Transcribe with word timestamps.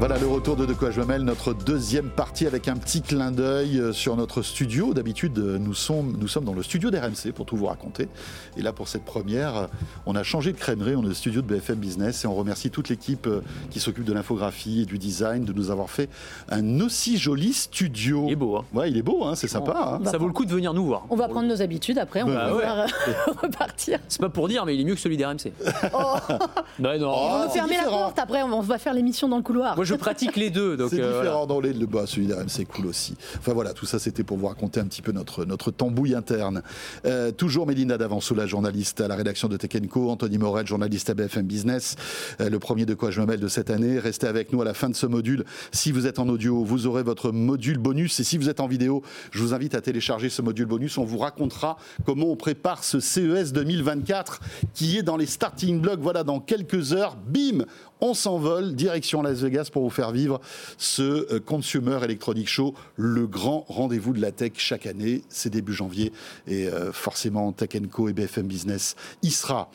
Voilà 0.00 0.18
le 0.18 0.26
retour 0.26 0.56
de 0.56 0.66
De 0.66 0.74
quoi 0.74 0.90
je 0.90 1.00
me 1.00 1.06
mêle, 1.06 1.22
notre 1.22 1.54
deuxième 1.54 2.10
partie 2.10 2.48
avec 2.48 2.66
un 2.66 2.74
petit 2.74 3.00
clin 3.00 3.30
d'œil 3.30 3.78
euh, 3.78 3.92
sur 3.92 4.16
notre 4.16 4.42
studio. 4.42 4.92
D'habitude, 4.92 5.38
euh, 5.38 5.56
nous 5.58 5.72
sommes, 5.72 6.16
nous 6.20 6.26
sommes 6.26 6.44
dans 6.44 6.52
le 6.52 6.64
studio 6.64 6.90
d'RMC 6.90 7.32
pour 7.32 7.46
tout 7.46 7.56
vous 7.56 7.66
raconter. 7.66 8.08
Et 8.56 8.62
là, 8.62 8.72
pour 8.72 8.88
cette 8.88 9.04
première, 9.04 9.56
euh, 9.56 9.66
on 10.04 10.16
a 10.16 10.24
changé 10.24 10.52
de 10.52 10.58
crèmerie, 10.58 10.96
on 10.96 11.04
est 11.04 11.10
au 11.10 11.14
studio 11.14 11.42
de 11.42 11.46
BFM 11.46 11.76
Business 11.76 12.24
et 12.24 12.26
on 12.26 12.34
remercie 12.34 12.70
toute 12.70 12.88
l'équipe 12.88 13.28
qui 13.70 13.78
s'occupe 13.78 14.04
de 14.04 14.12
l'infographie 14.12 14.82
et 14.82 14.84
du 14.84 14.98
design 14.98 15.44
de 15.44 15.52
nous 15.52 15.70
avoir 15.70 15.88
fait 15.88 16.10
un 16.50 16.80
aussi 16.80 17.16
joli 17.16 17.52
studio. 17.52 18.24
Il 18.26 18.32
est 18.32 18.36
beau, 18.36 18.56
hein 18.56 18.64
Ouais, 18.74 18.90
il 18.90 18.96
est 18.96 19.02
beau, 19.02 19.24
hein, 19.24 19.36
c'est 19.36 19.48
sympa. 19.48 20.00
Hein. 20.02 20.10
Ça 20.10 20.18
vaut 20.18 20.26
le 20.26 20.32
coup 20.32 20.44
de 20.44 20.52
venir 20.52 20.74
nous 20.74 20.86
voir. 20.86 21.06
On 21.08 21.16
va 21.16 21.28
prendre 21.28 21.48
nos 21.48 21.62
habitudes 21.62 21.98
après, 21.98 22.22
on 22.22 22.30
va 22.30 22.48
pouvoir 22.48 22.86
repartir. 23.42 24.00
C'est 24.08 24.20
pas 24.20 24.28
pour 24.28 24.48
dire, 24.48 24.66
mais 24.66 24.74
il 24.74 24.80
est 24.80 24.84
mieux 24.84 24.94
que 24.94 25.00
celui 25.00 25.16
d'RMC. 25.16 25.52
Oh. 25.94 26.16
non, 26.80 26.98
non. 26.98 27.14
on 27.14 27.38
va 27.38 27.48
fermer 27.48 27.76
la 27.76 27.84
porte 27.84 28.18
après, 28.18 28.42
on 28.42 28.60
va 28.60 28.78
faire 28.78 28.92
l'émission 28.92 29.28
dans 29.28 29.36
le 29.36 29.42
couloir 29.42 29.76
je 29.84 29.94
pratique 29.94 30.36
les 30.36 30.50
deux. 30.50 30.76
C'est 30.88 31.00
euh, 31.00 31.20
différent 31.20 31.46
dans 31.46 31.60
les. 31.60 31.72
Le, 31.72 31.86
bah, 31.86 32.04
celui 32.06 32.26
d'RMC 32.26 32.48
c'est 32.48 32.64
cool 32.64 32.86
aussi. 32.86 33.16
Enfin 33.38 33.52
voilà, 33.52 33.72
tout 33.72 33.86
ça 33.86 33.98
c'était 33.98 34.24
pour 34.24 34.36
vous 34.36 34.46
raconter 34.46 34.80
un 34.80 34.86
petit 34.86 35.02
peu 35.02 35.12
notre, 35.12 35.44
notre 35.44 35.70
tambouille 35.70 36.14
interne. 36.14 36.62
Euh, 37.04 37.32
toujours 37.32 37.66
Mélina 37.66 37.98
Davançou, 37.98 38.34
la 38.34 38.46
journaliste 38.46 39.00
à 39.00 39.08
la 39.08 39.16
rédaction 39.16 39.48
de 39.48 39.56
Tekenco, 39.56 40.10
Anthony 40.10 40.38
Morel, 40.38 40.66
journaliste 40.66 41.10
à 41.10 41.14
BFM 41.14 41.46
Business. 41.46 41.96
Euh, 42.40 42.48
le 42.48 42.58
premier 42.58 42.86
de 42.86 42.94
quoi 42.94 43.10
je 43.10 43.20
me 43.20 43.26
mêle 43.26 43.40
de 43.40 43.48
cette 43.48 43.70
année. 43.70 43.98
Restez 43.98 44.26
avec 44.26 44.52
nous 44.52 44.62
à 44.62 44.64
la 44.64 44.74
fin 44.74 44.88
de 44.88 44.94
ce 44.94 45.06
module. 45.06 45.44
Si 45.72 45.92
vous 45.92 46.06
êtes 46.06 46.18
en 46.18 46.28
audio, 46.28 46.64
vous 46.64 46.86
aurez 46.86 47.02
votre 47.02 47.32
module 47.32 47.78
bonus. 47.78 48.20
Et 48.20 48.24
si 48.24 48.38
vous 48.38 48.48
êtes 48.48 48.60
en 48.60 48.66
vidéo, 48.66 49.02
je 49.30 49.42
vous 49.42 49.54
invite 49.54 49.74
à 49.74 49.80
télécharger 49.80 50.30
ce 50.30 50.42
module 50.42 50.66
bonus. 50.66 50.98
On 50.98 51.04
vous 51.04 51.18
racontera 51.18 51.76
comment 52.06 52.26
on 52.26 52.36
prépare 52.36 52.84
ce 52.84 53.00
CES 53.00 53.52
2024 53.52 54.40
qui 54.72 54.98
est 54.98 55.02
dans 55.02 55.16
les 55.16 55.26
starting 55.26 55.80
blocks. 55.80 56.00
Voilà, 56.00 56.24
dans 56.24 56.40
quelques 56.40 56.92
heures, 56.92 57.16
bim, 57.16 57.64
on 58.04 58.12
s'envole 58.12 58.74
direction 58.74 59.22
Las 59.22 59.40
Vegas 59.40 59.70
pour 59.72 59.82
vous 59.82 59.90
faire 59.90 60.12
vivre 60.12 60.38
ce 60.76 61.02
euh, 61.32 61.40
Consumer 61.40 61.98
Electronic 62.02 62.46
Show, 62.46 62.74
le 62.96 63.26
grand 63.26 63.64
rendez-vous 63.66 64.12
de 64.12 64.20
la 64.20 64.30
tech 64.30 64.52
chaque 64.56 64.84
année. 64.84 65.22
C'est 65.30 65.48
début 65.48 65.72
janvier 65.72 66.12
et 66.46 66.68
euh, 66.68 66.92
forcément 66.92 67.50
Tech 67.52 67.70
Co 67.90 68.10
et 68.10 68.12
BFM 68.12 68.46
Business 68.46 68.94
y 69.22 69.30
sera. 69.30 69.70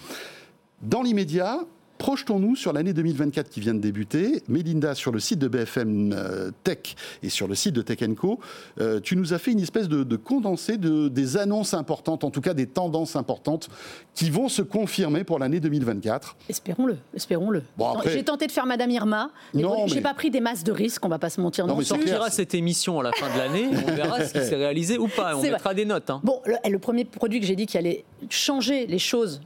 Dans 0.84 1.02
l'immédiat, 1.02 1.62
Projetons-nous 2.00 2.56
sur 2.56 2.72
l'année 2.72 2.94
2024 2.94 3.50
qui 3.50 3.60
vient 3.60 3.74
de 3.74 3.80
débuter. 3.80 4.42
Mélinda, 4.48 4.96
sur 4.96 5.12
le 5.12 5.20
site 5.20 5.38
de 5.38 5.50
BFM 5.50 6.14
euh, 6.14 6.50
Tech 6.64 6.96
et 7.22 7.28
sur 7.28 7.46
le 7.46 7.56
site 7.56 7.76
de 7.76 7.82
Tech 7.82 8.00
Co, 8.16 8.40
euh, 8.80 9.02
tu 9.02 9.18
nous 9.18 9.34
as 9.34 9.38
fait 9.38 9.52
une 9.52 9.60
espèce 9.60 9.90
de, 9.90 10.16
condensé 10.16 10.78
de, 10.78 11.10
des 11.10 11.36
annonces 11.36 11.74
importantes, 11.74 12.24
en 12.24 12.32
tout 12.32 12.40
cas 12.40 12.54
des 12.54 12.68
tendances 12.68 13.18
importantes 13.18 13.68
qui 14.16 14.30
vont 14.30 14.48
se 14.48 14.62
confirmer 14.62 15.26
pour 15.26 15.40
l'année 15.40 15.60
2024. 15.60 16.38
Espérons-le, 16.48 16.98
espérons-le. 17.14 17.64
J'ai 18.06 18.24
tenté 18.24 18.48
de 18.48 18.54
faire 18.54 18.66
Madame 18.66 18.92
Irma, 18.92 19.32
mais 19.54 19.64
je 19.88 19.96
n'ai 19.96 20.02
pas 20.02 20.14
pris 20.14 20.32
des 20.32 20.40
masses 20.40 20.64
de 20.64 20.72
risques, 20.72 21.06
on 21.06 21.10
va 21.10 21.20
pas 21.20 21.30
se 21.30 21.42
mentir 21.42 21.68
non, 21.68 21.76
On 21.76 21.82
sortira 21.82 22.30
cette 22.30 22.56
émission 22.56 23.02
à 23.02 23.04
la 23.04 23.12
fin 23.12 23.32
de 23.34 23.38
l'année, 23.38 23.68
on 23.88 23.94
verra 23.94 24.24
ce 24.24 24.32
qui 24.32 24.46
s'est 24.46 24.56
réalisé 24.56 24.98
ou 24.98 25.10
pas, 25.10 25.36
on 25.36 25.42
mettra 25.42 25.74
des 25.74 25.84
notes. 25.84 26.10
Hein. 26.10 26.22
Bon, 26.24 26.42
le, 26.46 26.56
le 26.66 26.80
premier 26.80 27.04
produit 27.04 27.42
que 27.42 27.46
j'ai 27.46 27.58
dit 27.58 27.66
qui 27.66 27.78
allait 27.78 28.06
changer 28.30 28.88
les 28.88 29.00
choses 29.00 29.42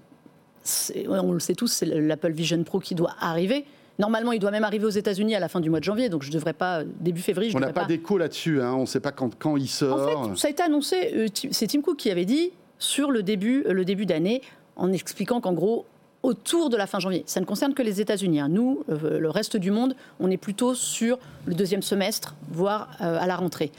on 1.08 1.32
le 1.32 1.40
sait 1.40 1.56
tous, 1.56 1.68
c'est 1.68 1.86
l'Apple 1.86 2.32
Vision 2.32 2.64
Pro 2.64 2.80
qui 2.80 2.96
doit 2.96 3.16
arriver. 3.20 3.66
Normalement, 4.00 4.32
il 4.32 4.40
doit 4.40 4.52
même 4.52 4.64
arriver 4.64 4.86
aux 4.86 4.90
États-Unis 4.90 5.36
à 5.36 5.40
la 5.40 5.48
fin 5.48 5.60
du 5.60 5.70
mois 5.70 5.80
de 5.80 5.84
janvier, 5.84 6.10
donc 6.10 6.24
je 6.24 6.30
ne 6.30 6.34
devrais 6.34 6.54
pas, 6.54 6.84
début 6.84 7.22
février. 7.22 7.52
Je 7.52 7.58
on 7.58 7.60
n'a 7.60 7.72
pas, 7.72 7.86
d'écho 7.86 8.18
là-dessus, 8.18 8.62
hein. 8.62 8.74
on 8.74 8.82
ne 8.82 8.86
sait 8.86 9.00
pas 9.00 9.12
quand, 9.12 9.36
quand, 9.38 9.56
il 9.56 9.68
sort. 9.68 10.18
En 10.18 10.30
fait, 10.30 10.40
ça 10.40 10.48
a 10.48 10.52
été 10.52 10.64
annoncé, 10.64 11.12
euh, 11.14 11.28
c'est 11.52 11.68
Tim 11.68 11.82
Cook 11.82 11.98
qui 11.98 12.10
avait 12.10 12.26
dit 12.26 12.52
sur 12.80 13.12
le 13.12 13.22
début, 13.22 13.64
euh, 13.68 13.74
le 13.74 13.86
début 13.86 14.08
d'année, 14.08 14.42
en 14.76 14.92
expliquant 14.92 15.42
qu'en 15.42 15.54
gros, 15.54 15.86
autour 16.24 16.70
de 16.70 16.78
la 16.78 16.88
fin 16.88 17.00
janvier. 17.00 17.24
Ça 17.28 17.40
ne 17.40 17.46
concerne 17.46 17.76
que 17.76 17.84
les 17.84 18.02
États-Unis. 18.02 18.40
Hein. 18.40 18.50
Nous, 18.50 18.84
euh, 18.90 19.20
le 19.20 19.30
reste 19.30 19.58
du 19.58 19.70
monde, 19.70 19.96
on 20.20 20.32
est 20.32 20.38
plutôt 20.38 20.74
sur 20.74 21.20
le 21.46 21.54
deuxième 21.54 21.84
semestre, 21.84 22.34
voire 22.50 22.90
à 23.00 23.28
la 23.28 23.36
rentrée. 23.36 23.72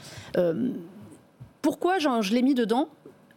pourquoi 1.61 1.97
je 1.99 2.33
l'ai 2.33 2.41
mis 2.41 2.53
dedans? 2.53 2.87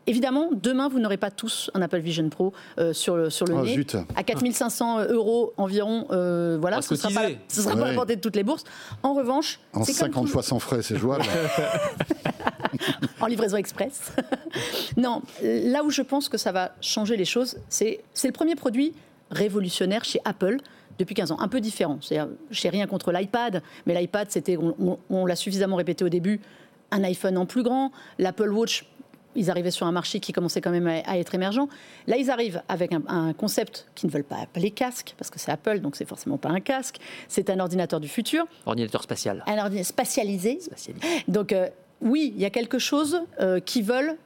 Évidemment, 0.09 0.49
demain, 0.51 0.89
vous 0.89 1.01
n'aurez 1.01 1.19
pas 1.19 1.31
tous 1.31 1.71
un 1.75 1.83
Apple 1.83 1.99
Vision 1.99 2.27
Pro 2.31 2.55
euh, 2.79 2.95
sur 2.95 3.15
le, 3.15 3.29
sur 3.29 3.47
le 3.47 3.55
oh, 3.55 3.63
nez. 3.63 3.85
À 4.17 4.23
4500 4.23 5.05
euros 5.11 5.53
environ, 5.59 6.07
euh, 6.11 6.57
voilà, 6.59 6.81
ce 6.81 6.95
ne 6.95 6.99
sera 6.99 7.11
pas, 7.11 7.29
sera 7.47 7.77
pas 7.77 7.89
la 7.89 7.95
portée 7.95 8.17
de 8.17 8.21
toutes 8.23 8.35
les 8.35 8.43
bourses. 8.43 8.65
En 9.03 9.13
revanche... 9.13 9.61
En 9.75 9.85
50 9.85 10.29
fois 10.29 10.43
sans 10.43 10.61
frais, 10.61 10.81
c'est 10.81 10.97
jouable. 10.97 11.25
en 13.21 13.27
livraison 13.27 13.59
express. 13.59 14.13
non, 14.97 15.21
là 15.43 15.85
où 15.85 15.91
je 15.91 16.01
pense 16.01 16.31
que 16.31 16.39
ça 16.39 16.53
va 16.53 16.73
changer 16.81 17.19
les 17.19 17.27
choses, 17.27 17.59
c'est 17.69 18.01
le 18.25 18.33
premier 18.33 18.55
produit 18.55 18.95
révolutionnaire 19.31 20.07
chez 20.07 20.21
Apple 20.25 20.57
depuis 20.99 21.15
15 21.15 21.33
ans, 21.33 21.39
un 21.39 21.49
peu 21.49 21.61
différent. 21.61 21.99
Je 22.01 22.15
n'ai 22.17 22.71
rien 22.71 22.87
contre 22.87 23.13
l'iPad, 23.13 23.63
mais 23.85 23.95
l'iPad, 23.95 24.29
c'était, 24.31 24.57
on 24.57 25.27
l'a 25.27 25.37
suffisamment 25.37 25.77
répété 25.77 26.03
au 26.03 26.09
début, 26.09 26.41
un 26.91 27.05
iPhone 27.05 27.37
en 27.37 27.45
plus 27.45 27.63
grand, 27.63 27.93
l'Apple 28.19 28.49
Watch 28.49 28.87
ils 29.39 29.51
arrivaient 29.51 29.71
sur 29.71 29.87
un 29.87 29.93
marché 29.93 30.21
qui 30.21 30.33
commençait 30.33 30.61
quand 30.61 30.71
même 30.71 30.87
à, 30.87 31.19
être 31.19 31.35
émergent. 31.35 31.67
Là, 32.07 32.17
ils 32.17 32.31
arrivent 32.31 32.63
avec 32.69 32.93
un, 32.93 33.33
concept 33.33 33.87
qu'ils 33.95 34.09
ne 34.09 34.13
veulent 34.13 34.25
pas 34.25 34.37
appeler 34.37 34.71
casque, 34.71 35.15
parce 35.17 35.31
que 35.31 35.39
c'est 35.39 35.51
Apple, 35.51 35.81
donc 35.81 35.97
c'est 35.97 36.09
forcément 36.09 36.39
pas 36.39 36.49
un 36.49 36.61
casque. 36.61 36.97
C'est 37.29 37.51
un 37.51 37.61
ordinateur 37.61 38.01
du 38.01 38.09
futur. 38.09 38.47
Ordinateur 38.67 39.03
spatial. 39.03 39.45
Un 39.47 39.59
ordinateur 39.59 39.87
spatialisé. 39.87 40.59
Donc, 41.29 41.53
euh, 41.53 41.69
oui, 42.01 42.33
il 42.35 42.41
y 42.41 42.45
a 42.45 42.51
quelque 42.51 42.79
chose 42.79 43.21
euh, 43.41 43.61
qui 43.61 43.83
veulent 43.83 44.17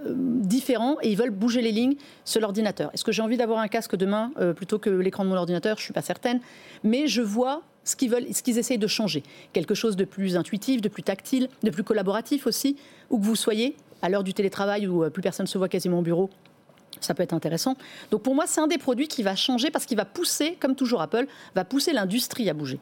euh, 0.00 0.14
différent 0.16 0.96
et 1.02 1.10
ils 1.10 1.16
veulent 1.16 1.30
bouger 1.30 1.60
les 1.60 1.72
lignes 1.72 1.96
sur 2.24 2.40
l'ordinateur. 2.40 2.90
Est-ce 2.94 3.04
que 3.04 3.12
j'ai 3.12 3.22
envie 3.22 3.36
d'avoir 3.36 3.58
un 3.58 3.68
casque 3.68 3.96
demain 3.96 4.32
plutôt 4.56 4.78
que 4.78 4.90
l'écran 4.90 5.24
de 5.24 5.28
mon 5.28 5.36
ordinateur? 5.36 5.76
Je 5.76 5.82
ne 5.82 5.84
suis 5.84 5.92
pas 5.92 6.02
certaine. 6.02 6.40
Mais 6.82 7.06
je 7.06 7.22
vois 7.22 7.62
ce 7.84 7.96
qu'ils 7.96 8.10
veulent, 8.10 8.32
ce 8.32 8.42
qu'ils 8.42 8.58
essayent 8.58 8.78
de 8.78 8.86
changer. 8.86 9.22
Quelque 9.52 9.74
chose 9.74 9.96
de 9.96 10.04
plus 10.04 10.36
intuitif, 10.36 10.80
de 10.80 10.88
plus 10.88 11.02
tactile, 11.02 11.48
de 11.62 11.70
plus 11.70 11.84
collaboratif 11.84 12.46
aussi, 12.46 12.76
où 13.10 13.18
que 13.18 13.24
vous 13.24 13.36
soyez 13.36 13.76
à 14.02 14.08
l'heure 14.08 14.24
du 14.24 14.34
télétravail 14.34 14.86
où 14.86 15.04
euh, 15.04 15.10
plus 15.10 15.22
personne 15.22 15.44
ne 15.44 15.48
se 15.48 15.58
voit 15.58 15.68
quasiment 15.68 16.00
au 16.00 16.02
bureau, 16.02 16.28
ça 17.00 17.14
peut 17.14 17.22
être 17.22 17.32
intéressant. 17.32 17.76
Donc 18.10 18.22
pour 18.22 18.34
moi, 18.34 18.44
c'est 18.46 18.60
un 18.60 18.66
des 18.66 18.78
produits 18.78 19.08
qui 19.08 19.22
va 19.22 19.36
changer 19.36 19.70
parce 19.70 19.86
qu'il 19.86 19.96
va 19.96 20.04
pousser, 20.04 20.56
comme 20.60 20.74
toujours 20.74 21.00
Apple, 21.00 21.26
va 21.54 21.64
pousser 21.64 21.92
l'industrie 21.92 22.48
à 22.50 22.54
bouger. 22.54 22.78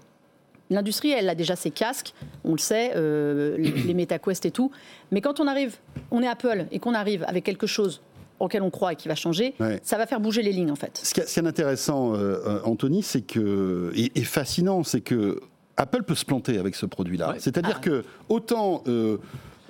L'industrie, 0.71 1.10
elle 1.10 1.28
a 1.28 1.34
déjà 1.34 1.56
ses 1.56 1.72
casques, 1.72 2.15
on 2.44 2.53
le 2.53 2.59
sait, 2.59 2.93
euh, 2.94 3.56
les 3.59 3.93
MetaQuest 3.93 4.47
et 4.47 4.50
tout. 4.53 4.71
Mais 5.10 5.21
quand 5.21 5.41
on 5.41 5.49
arrive, 5.49 5.77
on 6.12 6.22
est 6.22 6.28
Apple 6.28 6.66
et 6.71 6.78
qu'on 6.78 6.94
arrive 6.94 7.25
avec 7.27 7.44
quelque 7.44 7.66
chose 7.66 8.00
auquel 8.41 8.62
on 8.62 8.71
croit 8.71 8.95
et 8.95 8.97
qui 8.97 9.09
va 9.09 9.15
changer, 9.15 9.55
ça 9.83 9.99
va 9.99 10.06
faire 10.06 10.21
bouger 10.21 10.43
les 10.43 10.53
lignes 10.53 10.71
en 10.71 10.77
fait. 10.77 11.01
Ce 11.03 11.15
qui 11.15 11.21
est, 11.21 11.47
intéressant, 11.47 12.15
euh, 12.15 12.61
Anthony, 12.65 13.03
c'est 13.03 13.23
que 13.23 13.93
et, 13.95 14.25
fascinant, 14.25 14.83
c'est 14.83 15.01
que 15.01 15.41
Apple 15.77 16.03
peut 16.03 16.15
se 16.15 16.25
planter 16.25 16.59
avec 16.59 16.75
ce 16.75 16.87
produit-là. 16.87 17.34
C'est-à-dire 17.39 17.77
ah. 17.78 17.84
que 17.84 18.05
autant 18.28 18.83
euh, 18.87 19.19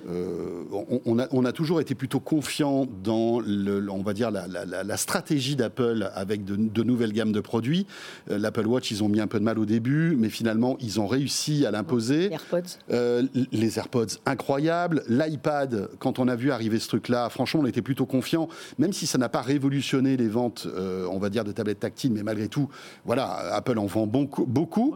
on, 0.09 1.45
a, 1.45 1.51
toujours 1.51 1.81
été 1.81 1.95
plutôt 1.95 2.19
confiant 2.19 2.87
dans, 3.03 3.39
le, 3.39 3.89
on 3.89 4.01
va 4.01 4.13
dire, 4.13 4.31
la, 4.31 4.97
stratégie 4.97 5.55
d'Apple 5.55 6.09
avec 6.13 6.43
de, 6.45 6.83
nouvelles 6.83 7.13
gammes 7.13 7.31
de 7.31 7.39
produits. 7.39 7.85
Euh, 8.29 8.37
L'Apple 8.37 8.67
Watch, 8.67 8.91
ils 8.91 9.03
ont 9.03 9.09
mis 9.09 9.19
un 9.19 9.27
peu 9.27 9.39
de 9.39 9.43
mal 9.43 9.59
au 9.59 9.65
début, 9.65 10.15
mais 10.17 10.29
finalement, 10.29 10.77
ils 10.79 10.99
ont 10.99 11.07
réussi 11.07 11.65
à 11.65 11.71
l'imposer. 11.71 12.29
Les 12.29 12.33
AirPods. 12.33 12.61
Euh, 12.91 13.23
les 13.51 13.77
AirPods, 13.77 14.17
incroyables. 14.25 15.03
L'iPad, 15.07 15.89
quand 15.99 16.19
on 16.19 16.27
a 16.27 16.35
vu 16.35 16.51
arriver 16.51 16.79
ce 16.79 16.87
truc-là, 16.87 17.29
franchement, 17.29 17.61
on 17.63 17.67
était 17.67 17.81
plutôt 17.81 18.05
confiant, 18.05 18.47
même 18.77 18.93
si 18.93 19.07
ça 19.07 19.17
n'a 19.17 19.29
pas 19.29 19.41
révolutionné 19.41 20.17
les 20.17 20.27
ventes, 20.27 20.67
on 21.09 21.19
va 21.19 21.29
dire, 21.29 21.43
de 21.43 21.51
tablettes 21.51 21.79
tactiles, 21.79 22.11
mais 22.13 22.23
malgré 22.23 22.47
tout, 22.47 22.69
voilà, 23.05 23.53
Apple 23.53 23.77
en 23.77 23.85
vend 23.85 24.07
beaucoup. 24.07 24.45
beaucoup. 24.45 24.95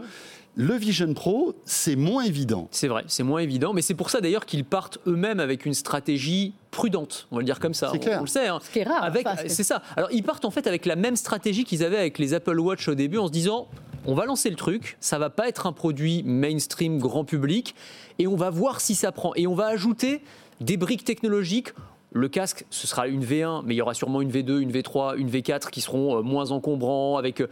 Le 0.57 0.75
Vision 0.75 1.13
Pro, 1.13 1.53
c'est 1.66 1.97
moins 1.97 2.23
évident. 2.23 2.69
C'est 2.71 2.88
vrai, 2.88 3.03
c'est 3.07 3.23
moins 3.23 3.41
évident, 3.41 3.73
mais 3.73 3.81
c'est 3.81 3.93
pour 3.93 4.09
ça 4.09 4.21
d'ailleurs 4.21 4.45
qu'ils 4.45 4.63
partent 4.63 4.99
eux-mêmes 5.05 5.41
avec 5.41 5.66
une 5.66 5.73
stratégie 5.73 6.53
prudente, 6.71 7.27
on 7.31 7.35
va 7.35 7.41
le 7.41 7.45
dire 7.45 7.59
comme 7.59 7.73
ça. 7.73 7.89
C'est 7.91 7.99
clair. 7.99 8.19
On, 8.19 8.21
le 8.21 8.27
sait. 8.27 8.47
Hein. 8.47 8.59
Ce 8.63 8.69
qui 8.69 8.79
est 8.79 8.83
rare. 8.83 9.11
c'est 9.47 9.63
ça. 9.63 9.81
Alors 9.97 10.09
ils 10.13 10.23
partent 10.23 10.45
en 10.45 10.51
fait 10.51 10.65
avec 10.65 10.85
la 10.85 10.95
même 10.95 11.18
stratégie 11.18 11.65
qu'ils 11.65 11.83
avaient 11.83 11.97
avec 11.97 12.19
les 12.19 12.33
Apple 12.33 12.57
Watch 12.57 12.88
au 12.88 12.95
début, 12.95 13.18
en 13.18 13.27
se 13.27 13.33
disant 13.33 13.68
on 14.06 14.13
va 14.13 14.25
lancer 14.25 14.50
le 14.50 14.56
truc, 14.56 14.97
ça 15.01 15.18
va 15.18 15.30
pas 15.30 15.50
être 15.50 15.65
un 15.68 15.74
produit 15.74 16.24
mainstream 16.24 17.00
grand 17.00 17.25
public, 17.25 17.75
et 18.19 18.27
on 18.27 18.35
va 18.35 18.50
voir 18.50 18.80
si 18.80 18.95
ça 18.95 19.12
prend. 19.12 19.33
Et 19.35 19.47
on 19.47 19.56
va 19.56 19.68
ajouter 19.68 20.21
des 20.62 20.77
briques 20.77 21.03
technologiques 21.03 21.74
le 22.15 22.29
casque, 22.29 22.65
ce 22.69 22.88
sera 22.88 23.09
une 23.09 23.25
V1, 23.25 23.63
mais 23.65 23.73
il 23.73 23.77
y 23.77 23.81
aura 23.81 23.94
sûrement 23.94 24.21
une 24.21 24.31
V2, 24.31 24.59
une 24.59 24.71
V3, 24.71 25.17
une 25.17 25.29
V4 25.29 25.69
qui 25.69 25.81
seront 25.81 26.17
euh, 26.17 26.21
moins 26.21 26.51
encombrants. 26.51 27.17
Avec 27.17 27.41
euh, 27.41 27.47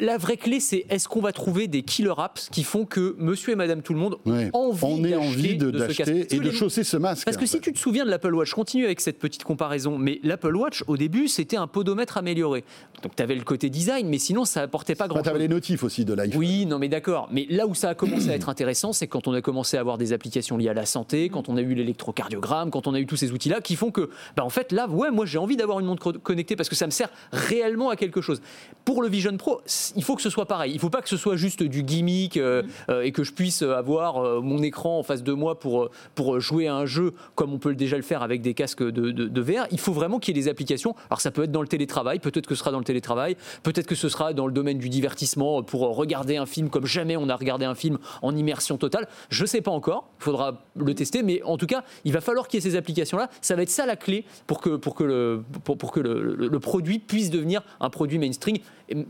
la, 0.00 0.16
vraie 0.16 0.38
clé, 0.38 0.60
c'est 0.60 0.86
est-ce 0.88 1.08
qu'on 1.08 1.20
va 1.20 1.32
trouver 1.32 1.68
des 1.68 1.82
killer 1.82 2.14
apps 2.16 2.48
qui 2.50 2.64
font 2.64 2.86
que 2.86 3.14
Monsieur 3.18 3.52
et 3.52 3.54
Madame 3.54 3.82
tout 3.82 3.92
le 3.92 3.98
monde 3.98 4.16
ont 4.24 4.50
envie, 4.54 5.14
envie 5.14 5.58
de, 5.58 5.70
d'acheter 5.70 6.34
et 6.34 6.40
de 6.40 6.50
chausser 6.50 6.84
ce 6.84 6.96
masque. 6.96 7.26
Parce 7.26 7.36
que 7.36 7.44
si 7.44 7.60
tu 7.60 7.70
te 7.70 7.78
souviens 7.78 8.06
de 8.06 8.10
l'Apple 8.10 8.34
Watch, 8.34 8.54
continue 8.54 8.86
avec 8.86 9.02
cette 9.02 9.18
petite 9.18 9.44
comparaison, 9.44 9.98
mais 9.98 10.20
l'Apple 10.22 10.56
Watch 10.56 10.84
au 10.86 10.96
début 10.96 11.28
c'était 11.28 11.58
un 11.58 11.66
podomètre 11.66 12.16
amélioré. 12.16 12.64
Donc 13.02 13.14
tu 13.14 13.22
avais 13.22 13.34
le 13.34 13.44
côté 13.44 13.68
design, 13.68 14.08
mais 14.08 14.18
sinon 14.18 14.46
ça 14.46 14.62
apportait 14.62 14.94
pas 14.94 15.06
grand. 15.06 15.18
chose. 15.18 15.24
Tu 15.24 15.28
avais 15.28 15.38
les 15.40 15.48
notifs 15.48 15.84
aussi 15.84 16.06
de 16.06 16.14
l'iPhone. 16.14 16.38
Oui, 16.38 16.64
non 16.64 16.78
mais 16.78 16.88
d'accord. 16.88 17.28
Mais 17.30 17.46
là 17.50 17.66
où 17.66 17.74
ça 17.74 17.90
a 17.90 17.94
commencé 17.94 18.30
à 18.30 18.34
être 18.34 18.48
intéressant, 18.48 18.94
c'est 18.94 19.06
quand 19.06 19.28
on 19.28 19.34
a 19.34 19.42
commencé 19.42 19.76
à 19.76 19.80
avoir 19.80 19.98
des 19.98 20.14
applications 20.14 20.56
liées 20.56 20.70
à 20.70 20.74
la 20.74 20.86
santé, 20.86 21.28
quand 21.28 21.50
on 21.50 21.58
a 21.58 21.60
eu 21.60 21.74
l'électrocardiogramme, 21.74 22.70
quand 22.70 22.86
on 22.86 22.94
a 22.94 23.00
eu 23.00 23.06
tous 23.06 23.16
ces 23.16 23.32
outils-là 23.32 23.60
qui 23.60 23.76
font 23.76 23.90
que 23.90 23.97
que, 23.98 24.10
bah, 24.36 24.44
en 24.44 24.50
fait, 24.50 24.72
là, 24.72 24.88
ouais, 24.88 25.10
moi 25.10 25.26
j'ai 25.26 25.38
envie 25.38 25.56
d'avoir 25.56 25.80
une 25.80 25.86
montre 25.86 26.12
connectée 26.12 26.56
parce 26.56 26.68
que 26.68 26.74
ça 26.74 26.86
me 26.86 26.90
sert 26.90 27.08
réellement 27.32 27.90
à 27.90 27.96
quelque 27.96 28.20
chose. 28.20 28.40
Pour 28.84 29.02
le 29.02 29.08
Vision 29.08 29.36
Pro, 29.36 29.60
il 29.96 30.04
faut 30.04 30.16
que 30.16 30.22
ce 30.22 30.30
soit 30.30 30.46
pareil. 30.46 30.72
Il 30.72 30.80
faut 30.80 30.90
pas 30.90 31.02
que 31.02 31.08
ce 31.08 31.16
soit 31.16 31.36
juste 31.36 31.62
du 31.62 31.82
gimmick 31.82 32.36
euh, 32.36 32.62
euh, 32.88 33.02
et 33.02 33.12
que 33.12 33.24
je 33.24 33.32
puisse 33.32 33.62
avoir 33.62 34.18
euh, 34.18 34.40
mon 34.40 34.62
écran 34.62 34.98
en 34.98 35.02
face 35.02 35.22
de 35.22 35.32
moi 35.32 35.58
pour, 35.58 35.90
pour 36.14 36.40
jouer 36.40 36.68
à 36.68 36.74
un 36.74 36.86
jeu 36.86 37.14
comme 37.34 37.52
on 37.52 37.58
peut 37.58 37.74
déjà 37.74 37.96
le 37.96 38.02
faire 38.02 38.22
avec 38.22 38.42
des 38.42 38.54
casques 38.54 38.82
de, 38.82 39.10
de, 39.10 39.40
VR. 39.40 39.66
Il 39.70 39.80
faut 39.80 39.92
vraiment 39.92 40.18
qu'il 40.18 40.36
y 40.36 40.38
ait 40.38 40.42
des 40.42 40.48
applications. 40.48 40.94
Alors 41.10 41.20
ça 41.20 41.30
peut 41.30 41.44
être 41.44 41.52
dans 41.52 41.62
le 41.62 41.68
télétravail, 41.68 42.18
peut-être 42.18 42.46
que 42.46 42.54
ce 42.54 42.60
sera 42.60 42.70
dans 42.70 42.78
le 42.78 42.84
télétravail, 42.84 43.36
peut-être 43.62 43.86
que 43.86 43.94
ce 43.94 44.08
sera 44.08 44.32
dans 44.32 44.46
le 44.46 44.52
domaine 44.52 44.78
du 44.78 44.88
divertissement 44.88 45.62
pour 45.62 45.96
regarder 45.96 46.36
un 46.36 46.46
film 46.46 46.70
comme 46.70 46.86
jamais 46.86 47.16
on 47.16 47.28
a 47.28 47.36
regardé 47.36 47.64
un 47.64 47.74
film 47.74 47.98
en 48.22 48.34
immersion 48.34 48.76
totale. 48.76 49.08
Je 49.30 49.44
sais 49.44 49.60
pas 49.60 49.70
encore, 49.70 50.10
il 50.20 50.24
faudra 50.24 50.62
le 50.76 50.94
tester, 50.94 51.22
mais 51.22 51.42
en 51.42 51.56
tout 51.56 51.66
cas, 51.66 51.84
il 52.04 52.12
va 52.12 52.20
falloir 52.20 52.48
qu'il 52.48 52.62
y 52.62 52.66
ait 52.66 52.70
ces 52.70 52.76
applications-là. 52.76 53.28
Ça 53.40 53.56
va 53.56 53.62
être 53.62 53.70
ça 53.70 53.86
la 53.88 53.96
clé 53.96 54.24
pour 54.46 54.60
que, 54.60 54.76
pour 54.76 54.94
que, 54.94 55.04
le, 55.04 55.42
pour, 55.64 55.90
que 55.90 56.00
le, 56.00 56.36
le, 56.36 56.60
produit 56.60 57.00
puisse 57.00 57.30
devenir 57.30 57.62
un 57.80 57.90
produit 57.90 58.18
mainstream, 58.18 58.58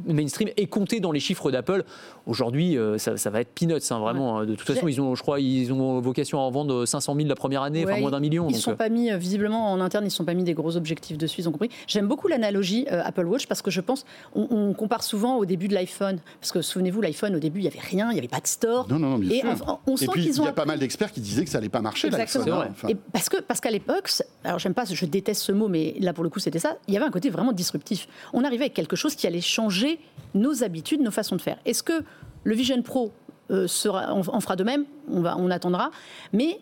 mainstream 0.06 0.48
et 0.56 0.66
compter 0.66 1.00
dans 1.00 1.12
les 1.12 1.20
chiffres 1.20 1.50
d'Apple. 1.50 1.84
Aujourd'hui, 2.26 2.76
euh, 2.76 2.98
ça, 2.98 3.16
ça, 3.16 3.30
va 3.30 3.40
être 3.40 3.52
peanuts, 3.54 3.80
hein, 3.90 3.98
vraiment. 3.98 4.44
De 4.44 4.54
toute 4.54 4.66
façon, 4.66 4.88
ils 4.88 5.00
ont, 5.00 5.14
je 5.14 5.22
crois, 5.22 5.40
ils 5.40 5.72
ont 5.72 6.00
vocation 6.00 6.38
à 6.38 6.42
en 6.42 6.50
vendre 6.50 6.86
500 6.86 7.14
000 7.14 7.28
la 7.28 7.34
première 7.34 7.62
année, 7.62 7.84
enfin 7.84 8.00
moins 8.00 8.10
d'un 8.10 8.20
million. 8.20 8.48
Ils 8.48 8.56
ne 8.56 8.60
sont 8.60 8.72
euh. 8.72 8.76
pas 8.76 8.88
mis, 8.88 9.10
euh, 9.10 9.16
visiblement, 9.16 9.72
en 9.72 9.80
interne, 9.80 10.04
ils 10.04 10.08
ne 10.08 10.12
sont 10.12 10.24
pas 10.24 10.34
mis 10.34 10.44
des 10.44 10.54
gros 10.54 10.76
objectifs 10.76 11.18
dessus, 11.18 11.42
ils 11.42 11.48
ont 11.48 11.52
compris. 11.52 11.70
J'aime 11.86 12.06
beaucoup 12.06 12.28
l'analogie 12.28 12.86
Apple 12.88 13.26
Watch 13.26 13.46
parce 13.46 13.62
que 13.62 13.70
je 13.70 13.80
pense, 13.80 14.04
on, 14.34 14.72
compare 14.74 15.02
souvent 15.02 15.36
au 15.36 15.44
début 15.44 15.68
de 15.68 15.74
l'iPhone. 15.74 16.18
Parce 16.40 16.52
que 16.52 16.62
souvenez-vous, 16.62 17.00
l'iPhone, 17.00 17.34
au 17.34 17.38
début, 17.38 17.60
il 17.60 17.62
n'y 17.62 17.68
avait 17.68 17.80
rien, 17.80 18.10
il 18.10 18.14
n'y 18.14 18.18
avait 18.18 18.28
pas 18.28 18.40
de 18.40 18.46
store. 18.46 18.86
Non, 18.88 18.98
non, 18.98 19.10
non, 19.10 19.18
bien 19.18 19.30
et 19.30 19.40
sûr. 19.40 19.80
On, 19.86 19.96
sent 19.96 20.04
et 20.04 20.08
puis, 20.08 20.26
il 20.26 20.42
y 20.42 20.46
a 20.46 20.52
pas 20.52 20.64
mal 20.64 20.78
d'experts 20.78 21.12
qui 21.12 21.20
disaient 21.20 21.44
que 21.44 21.50
ça 21.50 21.58
n'allait 21.58 21.68
pas 21.68 21.80
marcher, 21.80 22.10
l'iPhone. 22.10 22.48
Hein, 22.48 22.88
et 22.88 22.94
parce 22.94 23.28
que 23.28 23.40
parce 23.40 23.60
qu'à 23.60 23.70
l'époque, 23.70 24.10
alors 24.44 24.58
pas, 24.74 24.84
je 24.84 25.06
déteste 25.06 25.42
ce 25.42 25.52
mot, 25.52 25.68
mais 25.68 25.94
là 26.00 26.12
pour 26.12 26.24
le 26.24 26.30
coup 26.30 26.38
c'était 26.38 26.58
ça. 26.58 26.76
Il 26.86 26.94
y 26.94 26.96
avait 26.96 27.06
un 27.06 27.10
côté 27.10 27.30
vraiment 27.30 27.52
disruptif. 27.52 28.08
On 28.32 28.44
arrivait 28.44 28.64
avec 28.64 28.74
quelque 28.74 28.96
chose 28.96 29.14
qui 29.14 29.26
allait 29.26 29.40
changer 29.40 29.98
nos 30.34 30.62
habitudes, 30.64 31.00
nos 31.00 31.10
façons 31.10 31.36
de 31.36 31.40
faire. 31.40 31.58
Est-ce 31.64 31.82
que 31.82 32.04
le 32.44 32.54
Vision 32.54 32.80
Pro 32.82 33.12
euh, 33.50 33.66
sera, 33.66 34.14
on, 34.14 34.40
fera 34.40 34.56
de 34.56 34.64
même? 34.64 34.84
On 35.10 35.20
va, 35.20 35.36
on 35.38 35.50
attendra. 35.50 35.90
Mais 36.32 36.60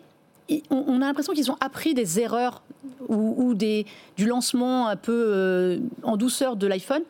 on, 0.69 1.01
a 1.01 1.05
l'impression 1.05 1.33
qu'ils 1.33 1.51
ont 1.51 1.57
appris 1.59 1.93
des 1.93 2.19
erreurs 2.19 2.61
ou, 3.09 3.53
des, 3.53 3.85
du 4.15 4.25
lancement 4.25 4.87
un 4.87 4.95
peu 4.95 5.25
euh, 5.27 5.79
en 6.03 6.17
douceur 6.17 6.55
de 6.55 6.67
l'iPhone 6.67 7.03